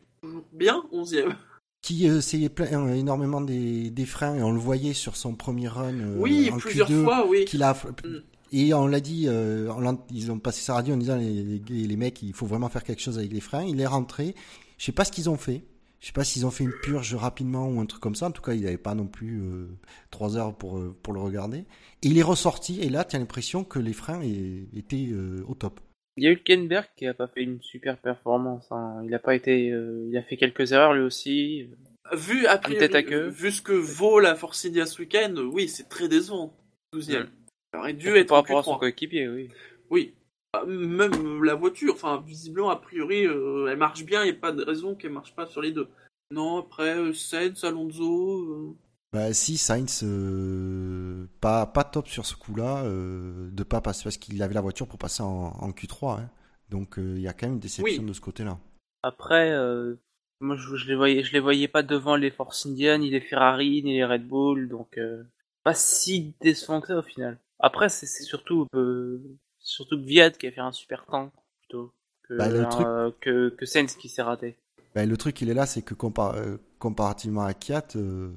[0.53, 1.35] bien, 11ème.
[1.83, 5.35] qui euh, s'est plaint euh, énormément des, des freins, et on le voyait sur son
[5.35, 7.45] premier run euh, oui, en plusieurs Q2, fois, oui.
[7.45, 7.75] qu'il a...
[7.75, 8.19] Mm.
[8.53, 11.87] Et on l'a dit, euh, on ils ont passé sa radio en disant les, les,
[11.87, 13.63] les mecs, il faut vraiment faire quelque chose avec les freins.
[13.63, 14.35] Il est rentré.
[14.77, 15.63] Je sais pas ce qu'ils ont fait.
[16.01, 18.27] Je sais pas s'ils ont fait une purge rapidement ou un truc comme ça.
[18.27, 19.69] En tout cas, il n'avait pas non plus euh,
[20.11, 21.59] trois heures pour, pour le regarder.
[22.03, 22.81] Et il est ressorti.
[22.81, 25.81] Et là, tu as l'impression que les freins étaient euh, au top.
[26.21, 28.71] Il y a Hülkenberg qui a pas fait une super performance.
[28.73, 29.01] hein.
[29.07, 31.67] Il a pas été, euh, il a fait quelques erreurs lui aussi.
[32.13, 33.29] Vu, a priori, tête à queue.
[33.29, 36.55] vu ce que vaut la Force India ce week-end, oui, c'est très décevant.
[36.95, 37.23] 12ème.
[37.23, 37.29] Mm.
[37.73, 38.81] Ça aurait dû être par rapport à son Q3.
[38.81, 39.49] coéquipier, oui.
[39.89, 40.13] Oui.
[40.53, 44.41] Ah, Même la voiture, enfin, visiblement, a priori, euh, elle marche bien, il n'y a
[44.41, 45.89] pas de raison qu'elle marche pas sur les deux.
[46.33, 48.43] Non, après, euh, Sainz, Alonso...
[48.43, 48.75] euh,
[49.13, 54.17] Bah, si Sainz, euh, pas, pas top sur ce coup-là, euh, de pas passer parce
[54.17, 55.27] qu'il avait la voiture pour passer en,
[55.59, 56.21] en Q3.
[56.21, 56.31] hein.
[56.69, 58.09] Donc euh, il y a quand même une déception Oui.
[58.09, 58.59] de ce côté-là.
[59.03, 59.97] Après, euh,
[60.41, 63.21] moi je, je les voyais, je les voyais pas devant les Force India, ni les
[63.21, 65.25] Ferrari, ni les Red Bull, donc euh,
[65.65, 67.41] pas si décevant que ça au final.
[67.59, 69.19] Après, c'est surtout euh,
[69.59, 71.33] surtout que Viad qui a fait un super temps
[71.63, 71.93] plutôt
[72.29, 74.57] que Bah, le truc- que, que Sainz qui s'est raté.
[74.95, 78.31] Ben, le truc, il est là, c'est que compar- euh, comparativement à Kiat, euh,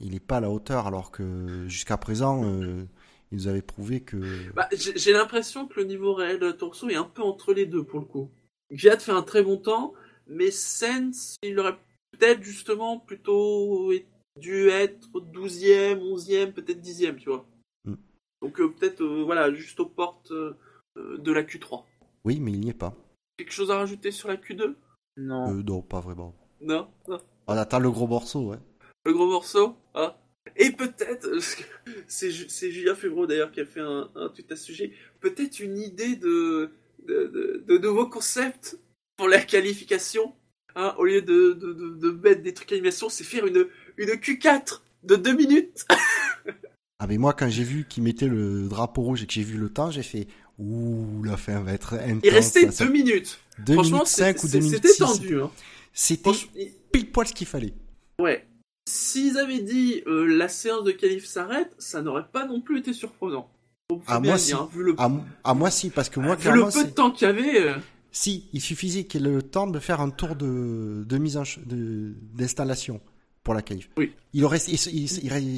[0.00, 2.84] il n'est pas à la hauteur, alors que jusqu'à présent, euh,
[3.30, 4.52] il nous avait prouvé que.
[4.52, 7.84] Bah, j'ai l'impression que le niveau réel de Torso est un peu entre les deux
[7.84, 8.30] pour le coup.
[8.72, 9.94] Gviat fait un très bon temps,
[10.26, 11.78] mais Sens, il aurait
[12.12, 13.92] peut-être justement plutôt
[14.38, 17.46] dû être 12e, 11e, peut-être 10e, tu vois.
[17.84, 17.94] Mm.
[18.42, 20.56] Donc euh, peut-être euh, voilà, juste aux portes euh,
[20.96, 21.84] euh, de la Q3.
[22.24, 22.94] Oui, mais il n'y est pas.
[23.36, 24.74] Quelque chose à rajouter sur la Q2
[25.16, 25.50] Non.
[25.52, 26.34] Euh, non, pas vraiment.
[26.60, 27.18] Non, non.
[27.46, 28.58] On attend le gros morceau, ouais.
[29.08, 30.14] Le gros morceau hein
[30.56, 31.26] Et peut-être,
[32.08, 34.92] c'est Ju- c'est Julien Febro d'ailleurs qui a fait un, un tweet à ce sujet,
[35.20, 36.70] peut-être une idée de,
[37.06, 38.78] de, de, de nouveaux concepts
[39.16, 40.34] pour la qualification.
[40.76, 45.16] Hein, au lieu de, de, mettre des trucs animation, c'est faire une, une Q4 de
[45.16, 45.86] 2 minutes.
[47.00, 49.56] Ah, mais moi, quand j'ai vu qu'il mettait le drapeau rouge et que j'ai vu
[49.56, 50.26] le temps, j'ai fait
[50.58, 52.20] Ouh, la fin va être intense.
[52.24, 53.38] Il restait ça, ça- 2 minutes.
[53.60, 54.98] 2 Franchement, minutes 5 c'est- ou 2 c'est- minutes c'était 6.
[54.98, 55.40] tendu.
[55.40, 55.50] Hein.
[55.92, 56.32] C'était
[56.90, 57.72] pile poil ce qu'il fallait.
[58.20, 58.44] ouais.
[58.88, 62.92] S'ils avaient dit euh, la séance de qualif s'arrête, ça n'aurait pas non plus été
[62.92, 63.50] surprenant.
[64.06, 64.52] Bien moi, si.
[64.52, 65.10] hein, vu le, À,
[65.44, 67.60] à moi, si, parce que moi, vu le peu de temps qu'il y avait.
[67.60, 67.74] euh,
[68.12, 71.44] si, il suffisait qu'il ait le temps de faire un tour de, de mise en
[71.64, 73.00] de- d'installation
[73.44, 73.88] pour la qualif.
[73.96, 74.12] Oui.
[74.34, 74.78] Il aurait, il,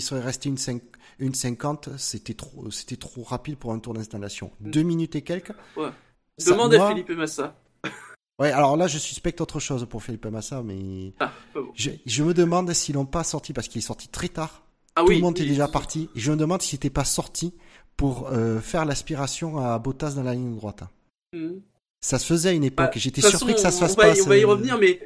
[0.01, 0.83] serait resté une, cinq-
[1.19, 4.53] une 50, c'était trop, c'était trop rapide pour un tour d'installation.
[4.61, 4.71] Mm.
[4.71, 5.53] Deux minutes et quelques.
[5.77, 5.91] Ouais.
[6.39, 7.57] Ça, Demande moi- à Philippe Massa.
[8.41, 11.71] Ouais, alors là, je suspecte autre chose pour Philippe Massa, mais Ah, bon.
[11.75, 14.67] je, je me demande s'ils l'ont pas sorti parce qu'il est sorti très tard.
[14.97, 16.09] Ah Tout oui, le monde est déjà parti.
[16.17, 17.53] Je me demande s'il n'était pas sorti
[17.97, 20.83] pour euh, faire l'aspiration à Bottas dans la ligne droite.
[21.35, 21.61] Mhm.
[22.01, 22.87] Ça se faisait à une époque.
[22.87, 24.17] Bah, J'étais toute surpris que ça se fasse pas.
[24.17, 25.01] y- on va y ce- revenir, mais,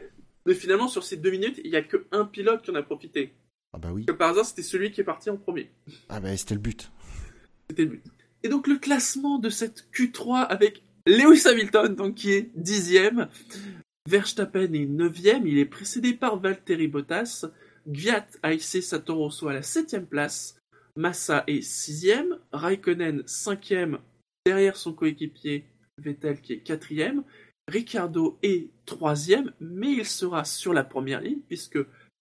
[0.47, 2.83] mais finalement, sur ces deux minutes, il n'y a que un pilote qui en a
[2.85, 3.35] profité.
[3.73, 4.07] Ah bah oui.
[4.07, 5.73] Que par hasard, c'était celui qui est parti en premier.
[6.09, 6.93] Ah bah c'était le but.
[7.69, 8.03] C'était le but.
[8.45, 13.29] Et donc, le classement de cette Q3 avec Lewis Hamilton, donc qui est dixième.
[14.09, 15.47] Verstappen est neuvième.
[15.47, 17.47] Il est précédé par Valtteri Bottas.
[17.87, 20.57] Gviat a hissé Satoru Rosso à la septième place.
[20.97, 22.39] Massa est sixième.
[22.53, 23.99] Raikkonen cinquième
[24.47, 25.65] derrière son coéquipier
[25.99, 27.23] Vettel qui est quatrième.
[27.69, 31.79] Ricardo est troisième, mais il sera sur la première ligne puisque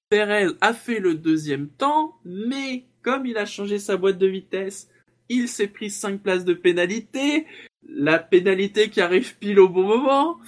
[0.09, 4.89] Perez a fait le deuxième temps, mais comme il a changé sa boîte de vitesse,
[5.27, 7.45] il s'est pris 5 places de pénalité.
[7.88, 10.39] La pénalité qui arrive pile au bon moment.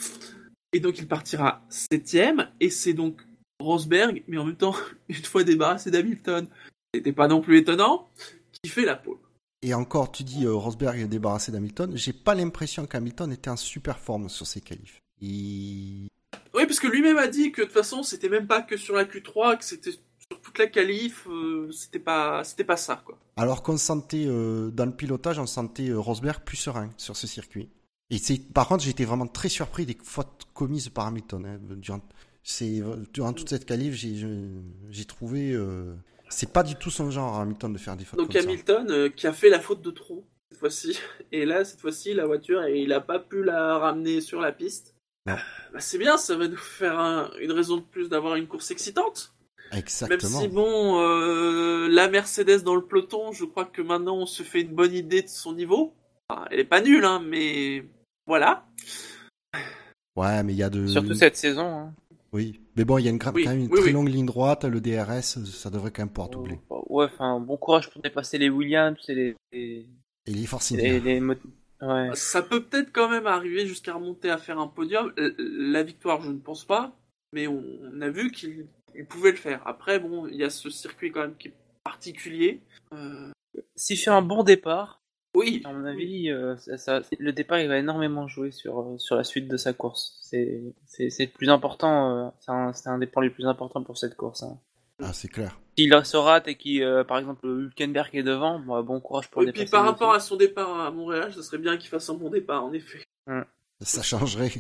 [0.74, 3.22] Et donc il partira septième, et c'est donc
[3.62, 4.76] Rosberg, mais en même temps,
[5.10, 6.48] une fois débarrassé d'Hamilton,
[6.94, 8.10] c'était pas non plus étonnant,
[8.62, 9.18] qui fait la pole.
[9.62, 11.92] Et encore, tu dis euh, Rosberg est débarrassé d'Hamilton.
[11.96, 15.00] J'ai pas l'impression qu'Hamilton était en super forme sur ses qualifs.
[15.22, 16.10] Oui,
[16.54, 19.06] parce que lui-même a dit que de toute façon, c'était même pas que sur la
[19.06, 19.92] Q3, que c'était
[20.32, 23.18] sur toute la qualif, euh, c'était pas, c'était pas ça, quoi.
[23.38, 27.28] Alors qu'on sentait euh, dans le pilotage, on sentait euh, Rosberg plus serein sur ce
[27.28, 27.70] circuit.
[28.10, 31.46] Et c'est, par contre, j'étais vraiment très surpris des fautes commises par Hamilton.
[31.46, 31.60] hein.
[31.76, 32.02] Durant,
[32.44, 32.82] c'est,
[33.14, 35.52] durant toute cette qualif, j'ai, trouvé.
[35.54, 35.96] euh,
[36.30, 38.42] c'est pas du tout son genre, Hamilton, de faire des fautes Donc comme.
[38.42, 41.00] Hamilton qui a fait la faute de trop cette fois-ci.
[41.32, 44.96] Et là, cette fois-ci, la voiture, il a pas pu la ramener sur la piste.
[45.26, 45.40] Bah,
[45.80, 49.35] c'est bien, ça va nous faire un- une raison de plus d'avoir une course excitante.
[49.76, 50.40] Exactement.
[50.40, 54.44] Même si bon, euh, la Mercedes dans le peloton, je crois que maintenant on se
[54.44, 55.94] fait une bonne idée de son niveau.
[56.30, 57.84] Enfin, elle est pas nulle, hein, mais
[58.26, 58.66] voilà.
[60.16, 60.88] Ouais, mais il y a de.
[60.88, 61.66] Surtout cette saison.
[61.66, 61.94] Hein.
[62.32, 62.60] Oui.
[62.76, 63.92] Mais bon, il y a une, Oui, quand même une oui, très oui.
[63.94, 64.66] longue ligne droite.
[64.66, 66.60] Le DRS, ça devrait quand même pouvoir doubler.
[66.72, 69.36] Euh, Ouais, enfin, bon courage pour dépasser les Williams et les.
[69.52, 69.86] les,
[70.28, 71.14] Et les forces les, India.
[71.14, 71.34] les mot-
[71.82, 72.10] Ouais.
[72.14, 75.12] Ça peut peut-être quand même arriver jusqu'à remonter à faire un podium.
[75.18, 76.96] L- La victoire, je ne pense pas,
[77.34, 77.62] mais on
[77.94, 78.66] on a vu qu'il
[78.98, 79.62] il pouvait le faire.
[79.66, 82.62] Après, bon, il y a ce circuit quand même qui est particulier.
[82.94, 83.32] Euh,
[83.76, 85.02] S'il fait un bon départ,
[85.36, 88.98] oui, à mon avis, euh, ça, ça- le départ il va énormément jouer sur, euh,
[88.98, 90.18] sur la suite de sa course.
[90.22, 93.46] C'est c'est- c'est le plus important, euh, c'est un, c'est un des points les plus
[93.46, 94.44] importants pour cette course.
[94.44, 94.60] hein.
[95.04, 95.60] Ah, c'est clair.
[95.78, 99.48] S'il se rate et qui, par exemple, Hülkenberg est devant, bon, bon courage pour Et
[99.48, 99.72] le puis dépasser.
[99.72, 102.30] par lui rapport à son départ à Montréal, ça serait bien qu'il fasse un bon
[102.30, 103.04] départ, en effet.
[103.82, 104.52] Ça changerait.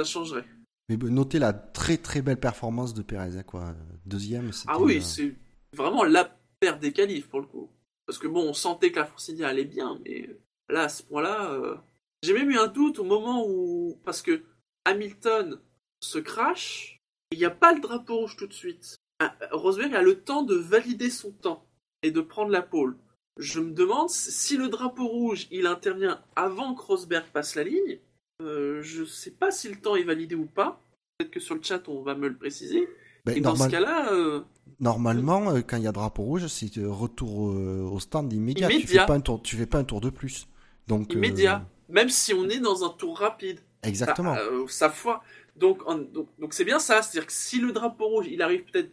[0.00, 0.44] Ça changerait.
[0.88, 3.74] Mais notez la très très belle performance de Perez, quoi.
[4.04, 4.72] Deuxième, c'était.
[4.72, 5.34] Ah oui, c'est
[5.72, 7.70] vraiment la paire des qualifs pour le coup.
[8.06, 10.30] Parce que bon, on sentait que la Force India allait bien, mais
[10.68, 11.76] là, à ce point-là, euh,
[12.22, 14.00] j'ai même eu un doute au moment où.
[14.04, 14.44] Parce que
[14.84, 15.60] Hamilton
[16.00, 17.00] se crache,
[17.32, 18.96] il n'y a pas le drapeau rouge tout de suite.
[19.18, 21.66] Ah, Rosberg a le temps de valider son temps
[22.02, 22.96] et de prendre la pole.
[23.38, 27.98] Je me demande si le drapeau rouge il intervient avant que Rosberg passe la ligne.
[28.42, 30.80] Euh, je sais pas si le temps est validé ou pas.
[31.18, 32.88] Peut-être que sur le chat on va me le préciser.
[33.24, 34.42] ben, Et dans ce cas-là, euh,
[34.80, 38.68] Normalement, euh, quand il y a drapeau rouge, c'est retour au stand immédiat.
[38.68, 40.48] Tu fais pas un tour, tu fais pas un tour de plus.
[40.86, 43.60] Donc immédiat, même si on est dans un tour rapide.
[43.82, 44.36] exactement.
[44.68, 45.22] Sa foi.
[45.56, 47.00] Donc, en- donc, donc c'est bien ça.
[47.00, 48.92] C'est-à-dire que si le drapeau rouge, il arrive peut-être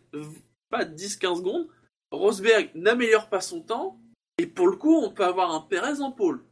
[0.69, 1.67] pas 10-15 secondes,
[2.11, 3.99] Rosberg n'améliore pas son temps.
[4.37, 6.43] Et pour le coup, on peut avoir un Perez en pôle.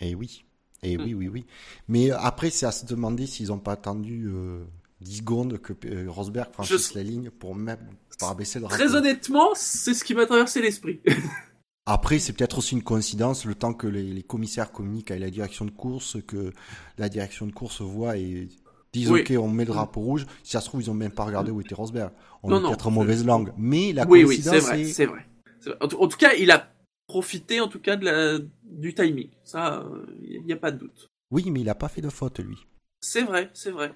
[0.00, 0.44] Et oui.
[0.82, 1.02] Et Mm.
[1.04, 1.44] oui, oui, oui.
[1.88, 4.64] Mais euh, après, c'est à se demander s'ils n'ont pas attendu euh,
[5.00, 7.78] 10 secondes que euh, Rosberg franchisse Je- la ligne pour même
[8.18, 11.00] pour abaisser le Très honnêtement, c'est ce qui m'a traversé l'esprit.
[11.88, 15.30] Après, c'est peut-être aussi une coïncidence, le temps que les, les commissaires communiquent avec la
[15.30, 16.52] direction de course, que
[16.98, 18.48] la direction de course voit et
[18.92, 19.20] disent Oui.
[19.20, 20.26] ok, on met le drapeau rouge.
[20.42, 22.10] Si ça se trouve, ils ont même pas regardé où était Rosberg.
[22.42, 23.52] On Non, est peut-être en mauvaise langue.
[23.56, 25.26] Mais la oui, oui, coïncidence, c'est vrai, c'est vrai.
[25.60, 25.78] C'est vrai.
[25.82, 26.68] En tout cas, il a
[27.06, 29.28] profité en tout cas de la, du timing.
[29.44, 29.84] Ça,
[30.22, 31.08] il n'y a pas de doute.
[31.30, 32.66] Oui, mais il a pas fait de faute, lui.
[33.00, 33.92] C'est vrai, c'est vrai.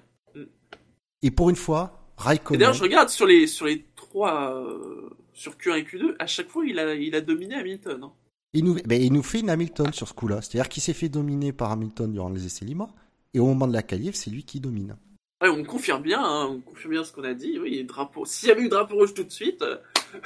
[1.21, 2.59] Et pour une fois, Et Raikkonen.
[2.59, 6.49] d'ailleurs, je regarde sur les, sur les trois, euh, sur Q1 et Q2, à chaque
[6.49, 8.03] fois, il a, il a dominé Hamilton.
[8.03, 8.11] hein.
[8.53, 10.41] Il nous, ben, il nous fait une Hamilton sur ce coup-là.
[10.41, 12.93] C'est-à-dire qu'il s'est fait dominer par Hamilton durant les essais libres.
[13.33, 14.97] Et au moment de la qualif, c'est lui qui domine.
[15.41, 17.57] Ouais, on confirme bien, hein, on confirme bien ce qu'on a dit.
[17.59, 18.25] Oui, drapeau.
[18.25, 19.77] S'il y avait eu drapeau rouge tout de suite, euh,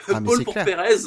[0.07, 0.65] Ah, Paul pour clair.
[0.65, 1.05] Perez.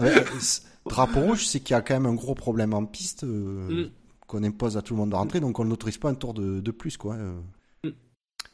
[0.00, 0.24] Ouais, euh,
[0.86, 3.90] drapeau rouge, c'est qu'il y a quand même un gros problème en piste euh, Mm.
[4.26, 6.60] qu'on impose à tout le monde de rentrer, donc on n'autorise pas un tour de,
[6.60, 7.14] de plus, quoi.
[7.14, 7.40] euh.
[7.84, 7.90] Mm.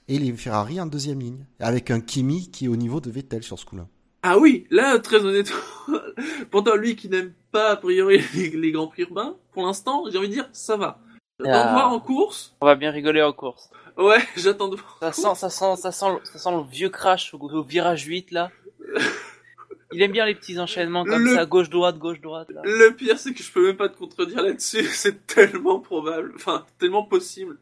[0.09, 3.43] Et les Ferrari en deuxième ligne, avec un Kimi qui est au niveau de Vettel
[3.43, 3.87] sur ce coup-là.
[4.23, 5.57] Ah oui, là, très honnêtement,
[6.51, 10.19] pourtant lui qui n'aime pas a priori les, les grands prix urbains, pour l'instant, j'ai
[10.19, 10.99] envie de dire, ça va.
[11.39, 11.67] J'attends Ah.
[11.69, 12.55] de voir en course.
[12.61, 13.71] On va bien rigoler en course.
[13.97, 14.99] Ouais, j'attends de voir.
[15.01, 18.05] Ça sent, ça sent, ça sent, le- ça sent le vieux crash au, au virage
[18.05, 18.51] 8 là.
[19.93, 22.63] Il aime bien les petits enchaînements comme Le- ça, gauche droite, gauche droite là.
[22.65, 24.85] Le pire, c'est que je peux même pas te contredire là-dessus.
[24.93, 27.59] C'est tellement probable, enfin, tellement possible.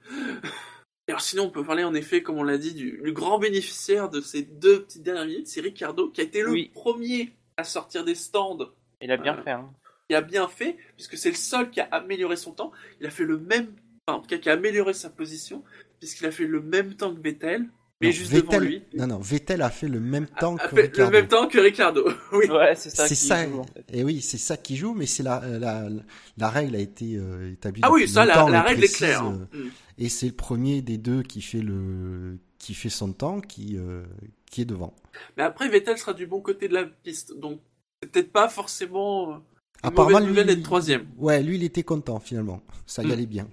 [1.09, 4.11] Alors sinon, on peut parler en effet, comme on l'a dit, du, du grand bénéficiaire
[4.11, 6.71] de ces deux petites dernières minutes, c'est Ricardo, qui a été le Oui.
[6.75, 8.59] premier à sortir des stands.
[9.01, 9.43] Il a bien Voilà.
[9.43, 9.51] fait.
[9.53, 9.71] Hein.
[10.11, 12.73] Il a bien fait, puisque c'est le seul qui a amélioré son temps.
[13.01, 13.73] Il a fait le même,
[14.07, 15.65] enfin, en tout cas, qui a amélioré sa position,
[15.99, 17.67] puisqu'il a fait le même temps que Vettel,
[18.01, 18.83] mais Non, juste Vettel, devant lui.
[18.95, 21.13] Non, non, Vettel a fait le même temps A que fait Ricciardo.
[21.13, 22.09] le même temps que Ricardo.
[22.33, 22.47] oui.
[22.49, 23.85] Ouais, c'est ça C'est qui ça, joue en fait.
[23.93, 25.89] et oui, c'est ça qui joue, mais c'est la, la,
[26.37, 27.81] la règle a été euh, établie.
[27.85, 29.25] Ah oui, ça, la, règle précise, est claire.
[29.25, 29.49] euh, hein.
[29.53, 29.69] Mm.
[29.99, 34.05] Et c'est le premier des deux qui fait le, qui fait son temps, qui, euh,
[34.51, 34.95] qui est devant.
[35.37, 37.59] Mais après, Vettel sera du bon côté de la piste, donc
[38.01, 39.41] c'est peut-être pas forcément euh, une
[39.83, 41.07] Apparemment, lui- d'être troisième.
[41.17, 42.63] Ouais, lui, il était content finalement.
[42.87, 43.11] Ça y Mm.
[43.11, 43.49] allait bien.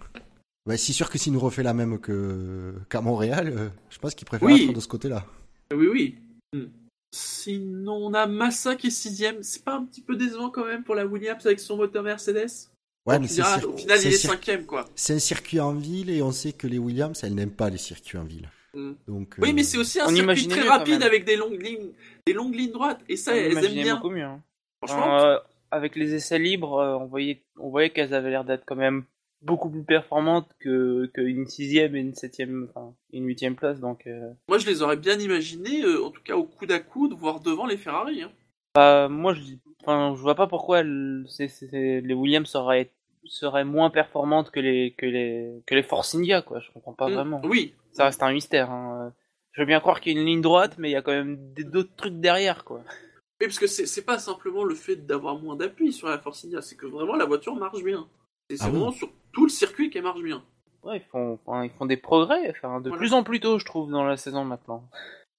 [0.67, 4.25] C'est sûr que s'il nous refait la même que qu'à Montréal, euh, je pense qu'il
[4.27, 4.65] préfère Oui.
[4.69, 5.25] être de ce côté-là.
[5.73, 6.15] Oui, oui.
[6.53, 6.65] Hmm.
[7.13, 9.41] Sinon, on a Massa qui est sixième.
[9.43, 12.69] C'est pas un petit peu décevant quand même pour la Williams avec son moteur Mercedes
[13.05, 14.85] Ouais, mais c'est diras, cir- Au final, c'est il est cir- cinquième, quoi.
[14.95, 17.77] c'est un circuit en ville et on sait que les Williams, elles n'aiment pas les
[17.77, 18.49] circuits en ville.
[18.73, 18.93] Hmm.
[19.07, 21.91] Donc, Oui, euh, mais c'est aussi un on circuit très rapide avec des longues lignes,
[22.25, 22.99] des longues lignes droites.
[23.07, 23.95] Et ça, On elles aiment bien.
[23.95, 24.23] beaucoup mieux.
[24.23, 24.41] hein.
[24.83, 25.37] Franchement, Euh,
[25.69, 29.03] avec les essais libres, on voyait, on voyait qu'elles avaient l'air d'être quand même
[29.45, 33.79] beaucoup plus performantes que qu'une sixième et une septième, enfin une huitième place.
[33.79, 36.79] Donc, euh, moi, je les aurais bien imaginés, euh, en tout cas au coude à
[36.79, 38.23] coude, voire devant les Ferrari.
[38.23, 38.31] hein.
[38.75, 39.41] bah, moi je,
[39.83, 42.91] enfin, je vois pas pourquoi les Williams seraient
[43.27, 46.59] seraient moins performantes que les que les que les Force India quoi.
[46.59, 47.13] Je comprends pas Hmm.
[47.13, 47.41] vraiment.
[47.45, 48.69] Oui, Ça reste un mystère.
[48.71, 49.13] Hein.
[49.53, 51.13] Je veux bien croire qu'il y a une ligne droite, mais il y a quand
[51.13, 51.37] même
[51.71, 52.83] d'autres trucs derrière quoi.
[53.41, 56.61] Oui, parce que c'est pas simplement le fait d'avoir moins d'appui sur la Force India,
[56.61, 58.07] c'est que vraiment la voiture marche bien.
[58.49, 60.43] C'est Ah vraiment sur tout le circuit qu'elle marche bien.
[60.81, 62.97] Ouais, ils font, ils font des progrès, enfin, de Voilà.
[62.99, 64.87] plus en plus tôt, je trouve, dans la saison maintenant.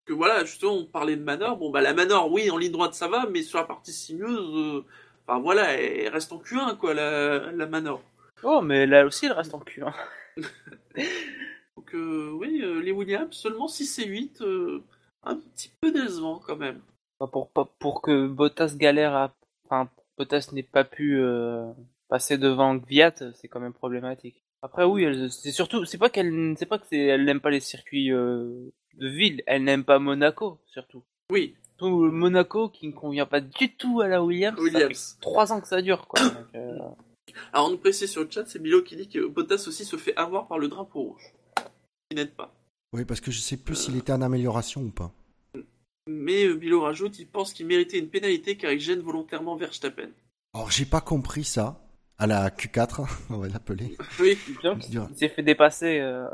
[0.04, 1.56] Que voilà, justement, on parlait de Manor.
[1.56, 4.54] Bon, bah la Manor, oui, en ligne droite, ça va, mais sur la partie sinueuse,
[4.56, 4.84] euh,
[5.26, 8.02] enfin voilà, elle reste en Q1, quoi, la, la Manor.
[8.44, 9.82] Oh, mais là aussi, il reste en cul.
[9.82, 9.94] Hein.
[11.76, 14.82] Donc, euh, oui, euh, les Williams, seulement 6 et 8, euh,
[15.24, 16.80] un petit peu décevant quand même.
[17.32, 19.32] Pour, pas- pour que Bottas galère à.
[19.64, 19.88] Enfin,
[20.18, 21.18] Bottas n'ait pas pu
[22.08, 24.42] passer devant Gviat, c'est quand même problématique.
[24.62, 25.84] Après, oui, c'est surtout.
[25.84, 29.42] C'est pas qu'elle c'est pas que c'est, elle n'aime pas les circuits euh, de ville,
[29.46, 31.04] elle n'aime pas Monaco, surtout.
[31.30, 34.56] Oui, Tout le Monaco qui ne convient pas du tout à la Williams.
[34.56, 35.12] Ça Williams.
[35.14, 36.20] fait trois ans que ça dure, quoi.
[36.22, 36.78] Donc, euh,
[37.52, 39.96] Alors, on nous précise sur le chat, c'est Milo qui dit que Bottas aussi se
[39.96, 41.34] fait avoir par le drapeau rouge.
[42.10, 42.54] Qui n'aide pas.
[42.92, 45.12] Oui, parce que je sais plus s'il était en amélioration ou pas.
[46.08, 50.08] Mais euh, Milo rajoute, il pense qu'il méritait une pénalité car il gêne volontairement Verstappen.
[50.54, 51.82] Alors, j'ai pas compris ça.
[52.18, 53.96] À la Q4, on va l'appeler.
[54.20, 55.98] Oui, donc, il s'est fait dépasser.
[56.00, 56.26] Euh...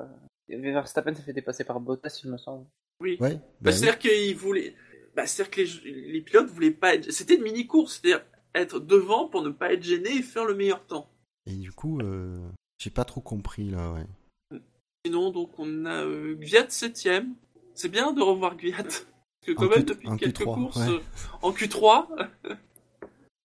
[0.49, 2.67] Verstappen s'est fait dépasser par Bottas, il me semble.
[3.01, 3.17] oui.
[3.21, 3.35] Ouais.
[3.35, 3.77] Bah, bah oui.
[3.77, 4.75] c'est-à-dire qu'ils voulaient.
[5.17, 7.11] Bah, c'est-à-dire que les, les pilotes voulaient pas être.
[7.11, 8.25] C'était une mini-course, c'est-à-dire
[8.55, 11.09] être devant pour ne pas être gêné et faire le meilleur temps.
[11.47, 12.39] Et du coup, euh,
[12.79, 14.59] j'ai pas trop compris là, ouais.
[15.05, 17.31] Sinon, donc, on a euh, Gviat 7ème.
[17.75, 18.83] C'est bien de revoir Gviat.
[18.85, 19.07] Parce
[19.47, 20.89] que, quand En même, Q- depuis quelques Q3, courses, ouais.
[20.93, 21.01] euh,
[21.43, 22.07] en Q3,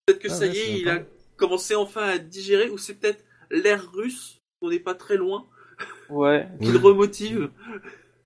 [0.05, 1.03] peut-être que Ah ça ouais, y est, il a
[1.38, 5.47] commencé enfin à digérer, ou c'est peut-être l'air russe, on n'est pas très loin,
[6.09, 6.73] Ouais, qui Oui.
[6.73, 7.51] le remotive.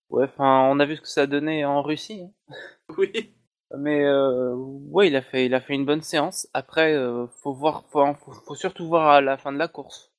[0.10, 2.22] ouais, enfin, on a vu ce que ça donnait en Russie.
[2.24, 2.54] hein.
[2.98, 3.34] Oui.
[3.78, 6.46] Mais euh, ouais, il a fait, il a fait une bonne séance.
[6.54, 10.10] Après, euh, faut voir, faut, faut, faut surtout voir à la fin de la course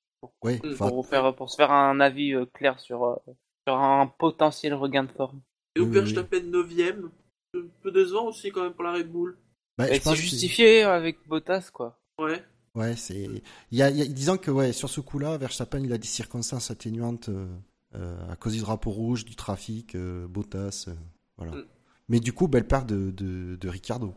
[0.45, 0.59] Mm.
[0.73, 3.17] enfin, pour faire, pour se faire un avis euh, clair sur, euh,
[3.67, 5.43] sur un potentiel regain de forme.
[5.77, 7.11] Et Oui, au oui, Verstappen 9ème.
[7.55, 9.37] Un peu décevant aussi, quand même, pour la Red Bull.
[9.77, 11.99] bah, je pense justifié avec Bottas, quoi.
[12.19, 12.43] Ouais.
[12.75, 13.29] Ouais, c'est.
[13.71, 15.99] Il y a, il y a- disons que ouais, sur ce coup-là, Verstappen, il a
[15.99, 17.47] des circonstances atténuantes euh,
[17.95, 20.95] euh, à cause du drapeau rouge, du trafic, euh, Bottas, euh,
[21.37, 21.53] voilà.
[21.53, 21.65] Mm.
[22.09, 24.15] Mais du coup, belle part de, de, de Ricardo.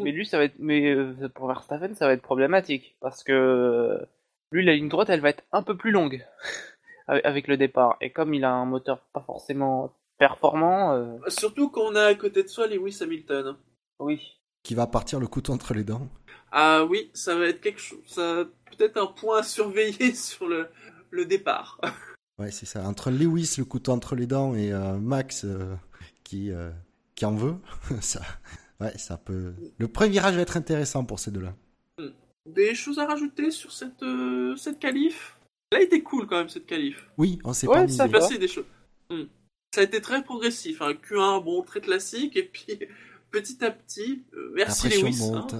[0.00, 0.94] Mais lui, ça va être, mais
[1.34, 4.06] pour Verstappen, ça va être problématique parce que
[4.52, 6.24] lui, la ligne droite, elle va être un peu plus longue
[7.08, 7.96] avec le départ.
[8.00, 12.14] Et comme il a un moteur pas forcément performant, euh, Surtout quand on a à
[12.14, 13.56] côté de soi Lewis Hamilton.
[14.00, 14.20] oui.
[14.62, 16.08] Qui va partir le couteau entre les dents.
[16.56, 17.98] Ah oui, ça va être quelque chose.
[18.06, 18.44] Ça
[18.76, 20.68] peut-être un point à surveiller sur le,
[21.10, 21.80] le départ.
[22.36, 22.82] Ouais, c'est ça.
[22.82, 25.76] Entre Lewis, le couteau entre les dents, et euh, Max euh,
[26.24, 26.72] qui, euh,
[27.14, 27.54] qui en veut,
[28.00, 28.22] ça,
[28.80, 29.54] Ouais, ça peut.
[29.78, 31.54] Le premier virage va être intéressant pour ces deux-là.
[32.44, 35.38] Des choses à rajouter sur cette, euh, cette qualif?
[35.70, 37.08] Elle a été cool quand même cette qualif.
[37.16, 38.18] Oui, on s'est Ouais, pas ça va.
[38.18, 38.66] Passé des choses.
[39.10, 39.26] Hmm.
[39.72, 40.82] Ça a été très progressif.
[40.82, 42.36] Un Q1, bon, très classique.
[42.36, 42.80] Et puis,
[43.30, 45.20] petit à petit, euh, La merci pression Lewis.
[45.20, 45.54] monte.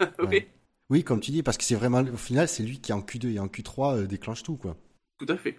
[0.18, 0.48] Ouais.
[0.88, 3.34] Oui, comme tu dis, parce que c'est vraiment, au final, c'est lui qui en Q2
[3.34, 4.76] et en Q3 euh, déclenche tout, quoi.
[5.18, 5.58] tout à fait.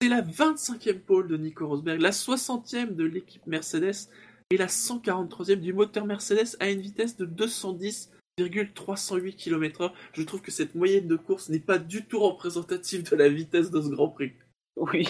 [0.00, 4.08] C'est la 25e pole de Nico Rosberg, la 60e de l'équipe Mercedes
[4.50, 9.92] et la 143e du moteur Mercedes à une vitesse de 210,308 km/h.
[10.14, 13.70] Je trouve que cette moyenne de course n'est pas du tout représentative de la vitesse
[13.70, 14.32] de ce Grand Prix.
[14.76, 15.06] Oui.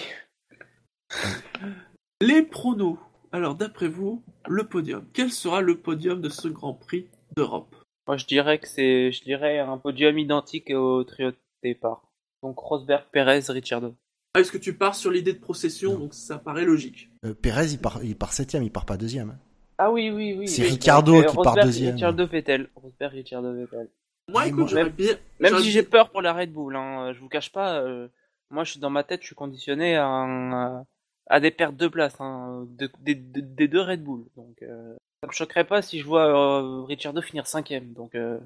[2.20, 2.98] Les pronos.
[3.32, 5.06] Alors, d'après vous, le podium.
[5.14, 7.74] Quel sera le podium de ce Grand Prix d'Europe
[8.06, 12.02] Moi, je dirais que c'est, je dirais, un podium identique au trio de départ.
[12.42, 13.94] Donc Rosberg, Perez, Ricciardo.
[14.34, 15.98] Ah, Est-ce que tu pars sur l'idée de procession?
[15.98, 17.10] Donc, ça paraît logique.
[17.24, 19.30] Euh, Pérez, il part, il part septième, il part pas deuxième.
[19.30, 19.38] hein.
[19.78, 20.48] Ah oui, oui, oui.
[20.48, 20.70] C'est oui.
[20.70, 21.90] Ricciardo Donc, qui part Rosberg, deuxième.
[21.92, 22.68] Ricciardo, Vettel.
[22.74, 23.88] Rosberg, Ricciardo, Vettel.
[24.30, 25.14] Moi, écoute, moi- j'aurais Même- bien.
[25.40, 28.08] Même si j'ai peur pour la Red Bull, hein, je vous cache pas, euh,
[28.50, 30.84] moi je suis dans ma tête, je suis conditionné à, un-
[31.26, 34.24] à des pertes de place, hein, de- des- de- des deux Red Bull.
[34.36, 37.92] Donc euh, ça me choquerait pas si je vois euh, Ricciardo finir cinquième.
[37.92, 38.38] Donc euh,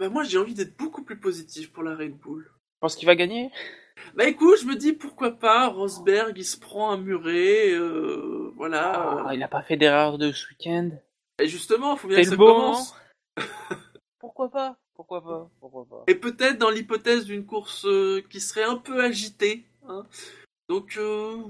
[0.00, 2.44] Bah, moi, j'ai envie d'être beaucoup plus positif pour la Red Bull.
[2.50, 3.50] je pense qu'il va gagner?
[4.16, 9.22] Bah écoute, je me dis pourquoi pas, Rosberg il se prend un muret, euh, voilà.
[9.24, 10.90] Ah, il a pas fait d'erreur de ce week-end.
[11.40, 12.94] Et justement, faut bien que ça beau commence.
[14.18, 14.76] Pourquoi pas?
[14.94, 15.48] Pourquoi pas?
[15.60, 16.04] Pourquoi pas?
[16.08, 19.64] Et peut-être dans l'hypothèse d'une course euh, qui serait un peu agitée.
[19.88, 20.04] hein.
[20.68, 20.98] Donc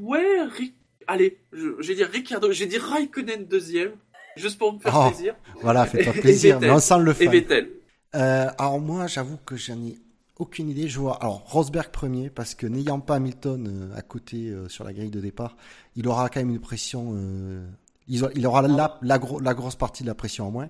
[0.00, 0.74] ouais, Ric-
[1.06, 3.96] allez, je, je vais dire Ricardo, j'ai dit Raikkonen deuxième,
[4.36, 5.08] juste pour me faire Oh.
[5.10, 7.28] plaisir, Voilà, fais-toi Et plaisir, mais on sent le et fan.
[7.32, 7.70] Vettel.
[8.14, 9.98] Euh, alors moi, j'avoue que j'en ai
[10.38, 10.88] aucune idée.
[10.88, 14.84] Je vois alors Rosberg premier parce que n'ayant pas Hamilton euh, à côté euh, sur
[14.84, 15.56] la grille de départ,
[15.96, 17.12] il aura quand même une pression.
[17.16, 17.66] euh,
[18.08, 20.68] il, aura- la, la, gro- la grosse partie de la pression en moins.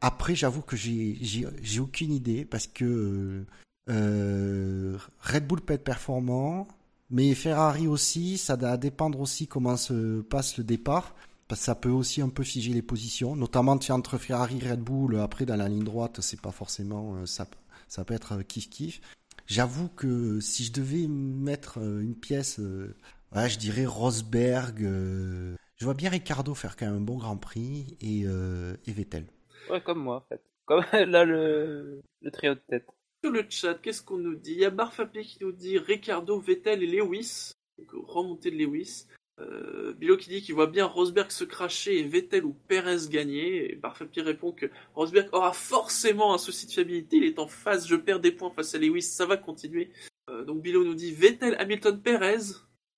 [0.00, 3.44] Après, j'avoue que j'ai aucune idée parce que
[3.88, 6.68] Red Bull peut être performant,
[7.10, 8.38] mais Ferrari aussi.
[8.38, 11.14] Ça va dépendre aussi comment se passe le départ.
[11.48, 14.80] Parce que ça peut aussi un peu figer les positions, notamment entre Ferrari et Red
[14.80, 15.18] Bull.
[15.20, 17.46] Après, dans la ligne droite, c'est pas forcément euh, ça.
[17.88, 19.00] Ça peut être kiff kiff.
[19.46, 22.96] J'avoue que si je devais mettre euh, une pièce, euh,
[23.34, 24.82] ouais, je dirais Rosberg.
[24.82, 28.92] euh, je vois bien Ricardo faire quand même un bon Grand Prix et, euh, et
[28.92, 29.26] Vettel.
[29.70, 30.42] Ouais, comme moi en fait.
[30.64, 32.88] Comme là le, le trio de tête.
[33.22, 34.52] Sur le chat, qu'est-ce qu'on nous dit?
[34.52, 37.52] Il y a Barfapé qui nous dit Ricardo, Vettel et Lewis.
[37.78, 39.06] Donc, remontée de Lewis.
[39.38, 43.72] Euh, Bilo qui dit qu'il voit bien Rosberg se cracher et Vettel ou Perez gagner.
[43.72, 47.16] Et Barfapé répond que Rosberg aura forcément un souci de fiabilité.
[47.18, 49.90] Il est en phase, je perds des points face à Lewis, ça va continuer.
[50.30, 52.52] Euh, donc Bilo nous dit Vettel, Hamilton, Perez.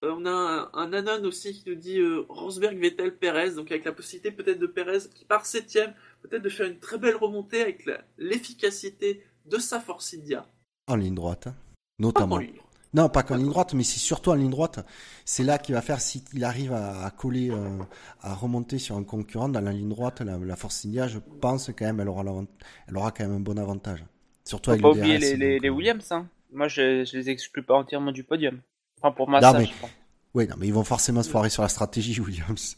[0.05, 3.53] Euh, on a un, un Anon aussi qui nous dit euh, Rosberg, Vettel, Perez.
[3.57, 6.99] Donc avec la possibilité peut-être de Perez qui part septième, peut-être de faire une très
[6.99, 10.47] belle remontée avec l'efficacité de sa Force India.
[10.87, 11.55] En ligne droite, hein,
[11.99, 12.37] Pas notamment.
[12.37, 12.61] en ligne.
[12.95, 14.85] Non, pas qu'en ligne droite, mais c'est surtout en ligne droite.
[15.27, 17.79] C'est là qu'il va faire s'il arrive à, à coller, euh,
[18.23, 20.21] à remonter sur un concurrent dans la ligne droite.
[20.23, 22.47] La, la Force India, je pense quand même, elle aura, l'avant-
[22.87, 24.05] elle aura quand même un bon avantage.
[24.45, 26.13] Surtout Faut avec pas le oublier DRS, les, les, donc, les euh, Williams.
[26.13, 26.29] Hein.
[26.53, 28.61] Moi je, je les exclus pas entièrement du podium.
[28.99, 29.91] Enfin pour ma mais- je pense.
[30.35, 32.77] Oui, non, mais ils vont forcément se foirer sur la stratégie, Williams.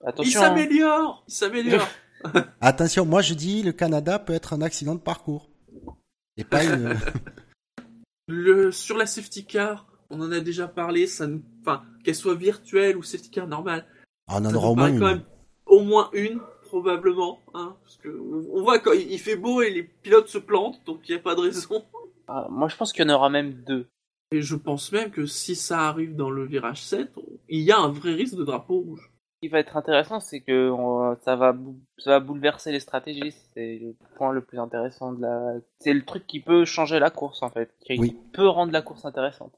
[0.00, 0.40] Il Attention.
[0.40, 0.44] hein.
[0.44, 1.88] s'améliore Il s'améliore
[2.60, 5.48] Attention, moi je dis, le Canada peut être un accident de parcours.
[6.36, 6.96] Et pas une.
[8.28, 11.42] Le, Sur la safety car, on en a déjà parlé, ça nous...
[11.60, 13.86] enfin, qu'elle soit virtuelle ou safety car normale,
[14.28, 14.98] Ah, on en aura au moins une.
[14.98, 15.22] quand même
[15.66, 17.40] au moins une, probablement.
[17.54, 18.08] Hein, parce que
[18.52, 21.22] on voit quand il fait beau et les pilotes se plantent, donc il n'y a
[21.22, 21.84] pas de raison.
[22.28, 23.86] Ah, moi je pense qu'il y en aura même deux.
[24.32, 27.70] Et je pense même que si ça arrive dans le virage 7, on- il y
[27.72, 29.10] a un vrai risque de drapeau rouge.
[29.42, 32.78] Ce qui va être intéressant, c'est que on- ça va, bou- ça va bouleverser les
[32.78, 33.32] stratégies.
[33.54, 35.54] C'est le point le plus intéressant de la.
[35.80, 38.16] C'est le truc qui peut changer la course en fait, qui Oui.
[38.32, 39.52] peut rendre la course intéressante.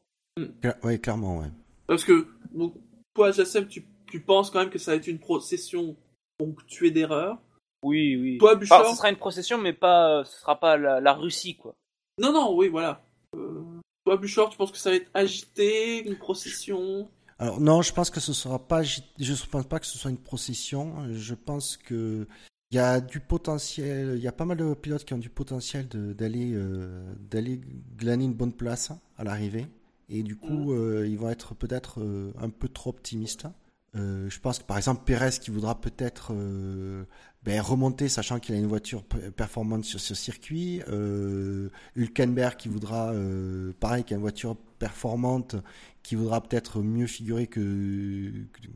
[0.82, 1.48] Ouais, clairement, ouais.
[1.86, 2.74] Parce que, donc,
[3.12, 5.96] toi, Jassem, tu, tu penses quand même que ça va être une procession
[6.38, 7.36] ponctuée d'erreurs.
[7.82, 8.38] Oui, oui.
[8.38, 11.56] Toi, Enfin, Bouchard ce sera une procession, mais pas, ce sera pas la, la Russie
[11.56, 11.74] quoi.
[12.18, 13.02] Non, non, oui, voilà.
[13.36, 13.60] Euh,
[14.06, 17.10] toi, Bouchard, tu penses que ça va être agité, une procession?
[17.38, 18.82] Alors non, je pense que ce sera pas.
[18.82, 19.00] Je
[19.50, 21.12] pense pas que ce soit une procession.
[21.12, 22.26] Je pense que
[22.70, 24.14] il y a du potentiel.
[24.16, 27.60] Il y a pas mal de pilotes qui ont du potentiel d'aller euh, d'aller
[27.96, 29.66] glaner une bonne place à l'arrivée.
[30.08, 33.46] Et du coup, euh, ils vont être peut-être euh, un peu trop optimistes.
[33.94, 36.32] Je pense que par exemple Perez qui voudra peut-être
[37.44, 40.80] ben, remonter, sachant qu'il a une voiture performante sur ce circuit.
[40.88, 45.56] Euh, Hülkenberg qui voudra, euh, pareil, qui a une voiture performante,
[46.02, 48.30] qui voudra peut-être mieux figurer que,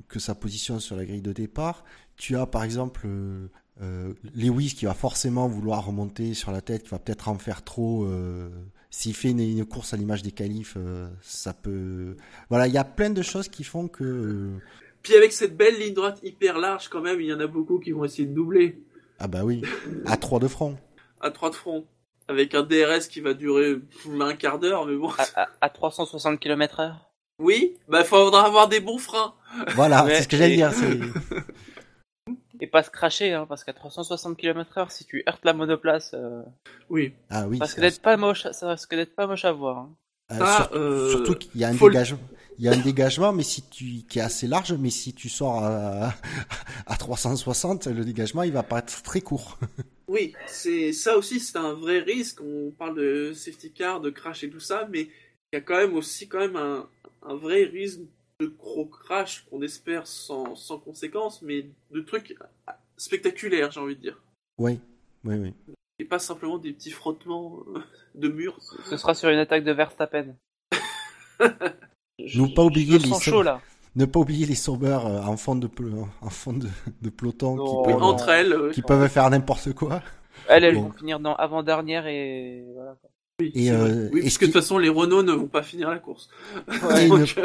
[0.09, 1.85] que, sa position sur la grille de départ.
[2.17, 3.49] Tu as par exemple euh,
[3.81, 7.63] euh, Lewis qui va forcément vouloir remonter sur la tête, qui va peut-être en faire
[7.63, 8.05] trop.
[8.05, 8.49] euh,
[8.91, 12.17] S'il fait une, une course à l'image des qualifs, euh, ça peut.
[12.49, 14.59] Voilà, il y a plein de choses qui font que.
[15.03, 17.79] Puis avec cette belle ligne droite hyper large, quand même, il y en a beaucoup
[17.79, 18.79] qui vont essayer de doubler
[19.19, 19.63] Ah bah oui,
[20.07, 20.77] à 3 de front.
[21.21, 21.87] à trois de front.
[22.29, 23.77] Avec un DRS qui va durer
[24.21, 25.11] un quart d'heure, mais bon.
[25.35, 27.11] À, à, à 360 km heure?
[27.41, 29.35] Oui, bah faudra avoir des bons freins.
[29.75, 30.73] Voilà, Ouais, c'est ce que j'allais dire.
[30.73, 30.99] c'est-
[32.61, 36.11] Et pas se cracher, hein, parce qu'à 360 km heure, si tu heurtes la monoplace,
[36.15, 36.43] euh,
[36.91, 37.13] Oui.
[37.31, 39.79] Ah oui, ça risque ça- d'être pas moche, ça risque d'être pas moche à voir.
[39.79, 39.91] hein.
[40.33, 41.95] euh, sur- euh, surtout qu'il y a un faut le-.
[42.59, 45.29] Il y a un dégagement, mais si tu qui est assez large, mais si tu
[45.29, 46.15] sors à,
[46.87, 49.59] à 360, le dégagement il va pas être très court.
[50.09, 52.41] Oui, c'est ça aussi, c'est un vrai risque.
[52.41, 55.11] On parle de safety car, de crash et tout ça, mais il
[55.53, 56.89] y a quand même aussi quand même un,
[57.21, 58.01] un vrai risque
[58.41, 62.35] de gros crash qu'on espère sans, sans conséquence, mais de trucs
[62.97, 64.23] spectaculaires, j'ai envie de dire.
[64.57, 64.81] Oui,
[65.25, 65.55] oui, oui.
[65.99, 67.81] Et pas simplement des petits frottements euh,
[68.15, 68.59] de murs.
[68.89, 70.37] Ce sera sur une attaque de Verstappen.
[72.19, 73.61] Ne pas oublier les chaud là.
[73.97, 75.69] Ne pas oublier les sauveurs en fond de
[76.21, 76.69] en fond de,
[77.03, 77.65] de peloton Non.
[77.83, 78.07] qui peuvent, non.
[78.07, 80.03] Entre elles, euh, qui peuvent faire n'importe quoi.
[80.49, 80.83] Elles, elles Bon.
[80.83, 82.97] vont finir dans avant-dernière et voilà.
[83.41, 85.63] oui, Et, euh, oui parce ce que de toute façon, les Renault ne vont pas
[85.63, 86.29] finir la course.
[87.01, 87.45] Et Donc, ne,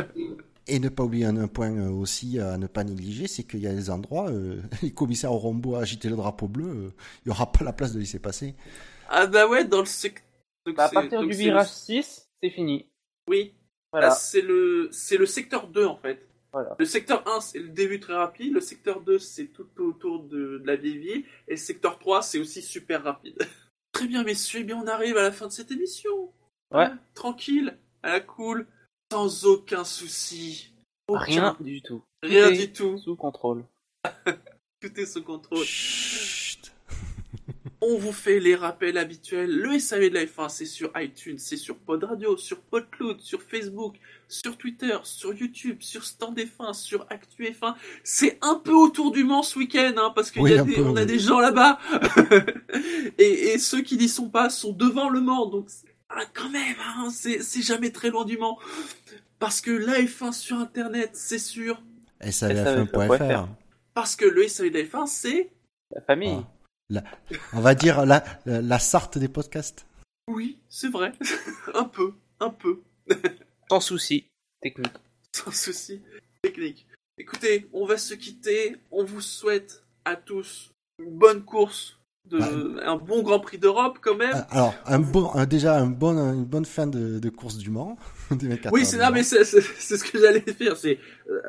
[0.68, 3.60] et ne pas oublier un, un point euh, aussi à ne pas négliger, c'est qu'il
[3.62, 6.90] y a des endroits, euh, les commissaires auront beau agiter le drapeau bleu, euh,
[7.26, 8.56] il y aura pas la place de laisser passer.
[9.10, 10.24] Ah bah ouais, dans le secteur.
[10.78, 12.86] Bah, à partir du virage 6, c'est fini.
[13.28, 13.54] Oui,
[13.94, 14.12] Voilà.
[14.12, 16.28] C'est le le secteur 2 en fait.
[16.52, 16.76] Voilà.
[16.78, 20.58] Le secteur 1 c'est le début très rapide, le secteur 2 c'est tout autour de,
[20.58, 23.38] de la vieille ville et le secteur 3 c'est aussi super rapide.
[23.92, 26.34] Très bien messieurs, eh bien on arrive à la fin de cette émission.
[26.74, 26.86] Ouais.
[26.86, 28.66] Hein, tranquille, à la cool,
[29.12, 30.74] sans aucun souci.
[31.08, 31.24] Aucun.
[31.24, 32.04] Rien du tout.
[32.24, 33.64] Rien Tout est du tout, Sous contrôle.
[34.82, 35.64] tout est sous contrôle.
[35.64, 36.23] Chut.
[37.86, 39.54] On vous fait les rappels habituels.
[39.54, 43.42] Le SAV de la F1, c'est sur iTunes, c'est sur Pod Radio, sur PodCloud, sur
[43.42, 43.96] Facebook,
[44.30, 47.76] sur Twitter, sur YouTube, sur Stand F1, sur Actu F1.
[48.06, 50.82] C'est un peu autour du Mans ce week-end, hein, parce qu'on Oui, a, des, peu,
[50.82, 51.06] on a oui.
[51.06, 51.78] des gens là-bas.
[53.18, 55.48] et, et ceux qui n'y sont pas sont devant le Mans.
[55.48, 55.68] Donc,
[56.08, 58.60] ah, quand même, hein, c'est c'est jamais très loin du Mans.
[59.40, 61.84] Parce que la F1 sur Internet, c'est sûr.
[62.22, 63.50] SAVF1.fr.
[63.94, 65.50] Parce que le SAV de la F1, c'est...
[65.94, 66.38] La famille.
[66.40, 66.53] Ah.
[66.90, 67.04] La-
[67.54, 69.86] on va dire la, la, la Sarthe des podcasts.
[70.30, 71.14] Oui, c'est vrai.
[71.74, 72.82] un peu, un peu.
[73.70, 74.26] Sans souci.
[74.62, 74.94] Technique.
[75.36, 76.02] sans souci
[76.42, 76.86] technique.
[77.18, 78.78] Écoutez, on va se quitter.
[78.92, 81.98] On vous souhaite à tous une bonne course,
[82.30, 84.32] de, un bon Grand Prix d'Europe quand même.
[84.34, 87.70] Ah, Alors, un bon, un- déjà un bon, une bonne fin de, de course du
[87.70, 87.98] Mans.
[88.32, 90.78] des 24 oui, c'est mais c'est ce que j'allais faire.
[90.78, 91.42] C'est, euh,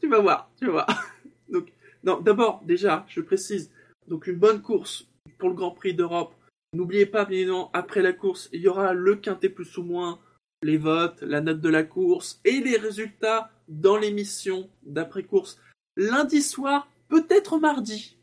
[0.00, 1.04] tu vas voir, tu vas voir.
[1.48, 1.72] Donc,
[2.02, 3.70] non, d'abord, déjà, je précise.
[4.08, 5.06] Donc, une bonne course
[5.38, 6.34] pour le Grand Prix d'Europe.
[6.74, 10.18] N'oubliez pas, bien évidemment, après la course, il y aura le quintet plus ou moins,
[10.62, 15.58] les votes, la note de la course et les résultats dans l'émission d'après-course
[15.96, 18.16] lundi soir, peut-être mardi.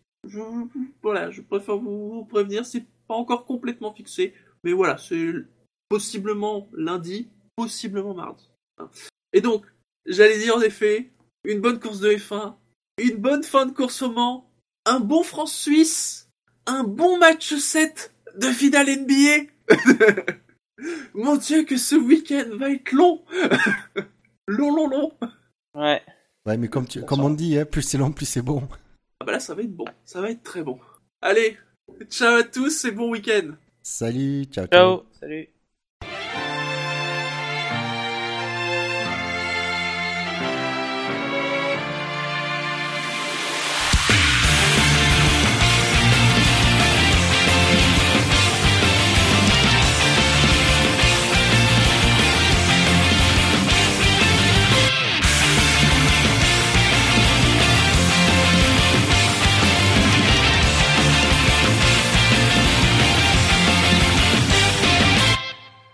[1.02, 5.34] Voilà, je préfère vous, prévenir, c'est pas encore complètement fixé, mais voilà, c'est
[5.90, 8.50] possiblement lundi, possiblement mardi.
[9.34, 9.66] Et donc,
[10.06, 11.12] j'allais dire en effet,
[11.44, 12.56] une bonne course de F1,
[13.02, 14.51] une bonne fin de course au Mans,
[14.86, 16.30] un bon France-Suisse,
[16.66, 19.52] un bon match 7 de finale NBA.
[21.14, 23.24] Mon dieu, que ce week-end va être long.
[24.48, 25.12] long, long, long.
[25.76, 26.02] Ouais.
[26.46, 28.68] Ouais, mais comme, tu, comme on dit, hein, plus c'est long, plus c'est bon.
[29.20, 29.86] Ah bah là, ça va être bon.
[30.06, 30.80] Ça va être très bon.
[31.22, 31.58] Allez,
[32.10, 33.52] ciao à tous et bon week-end.
[33.84, 35.04] Salut, ciao, ciao.
[35.20, 35.61] Ciao.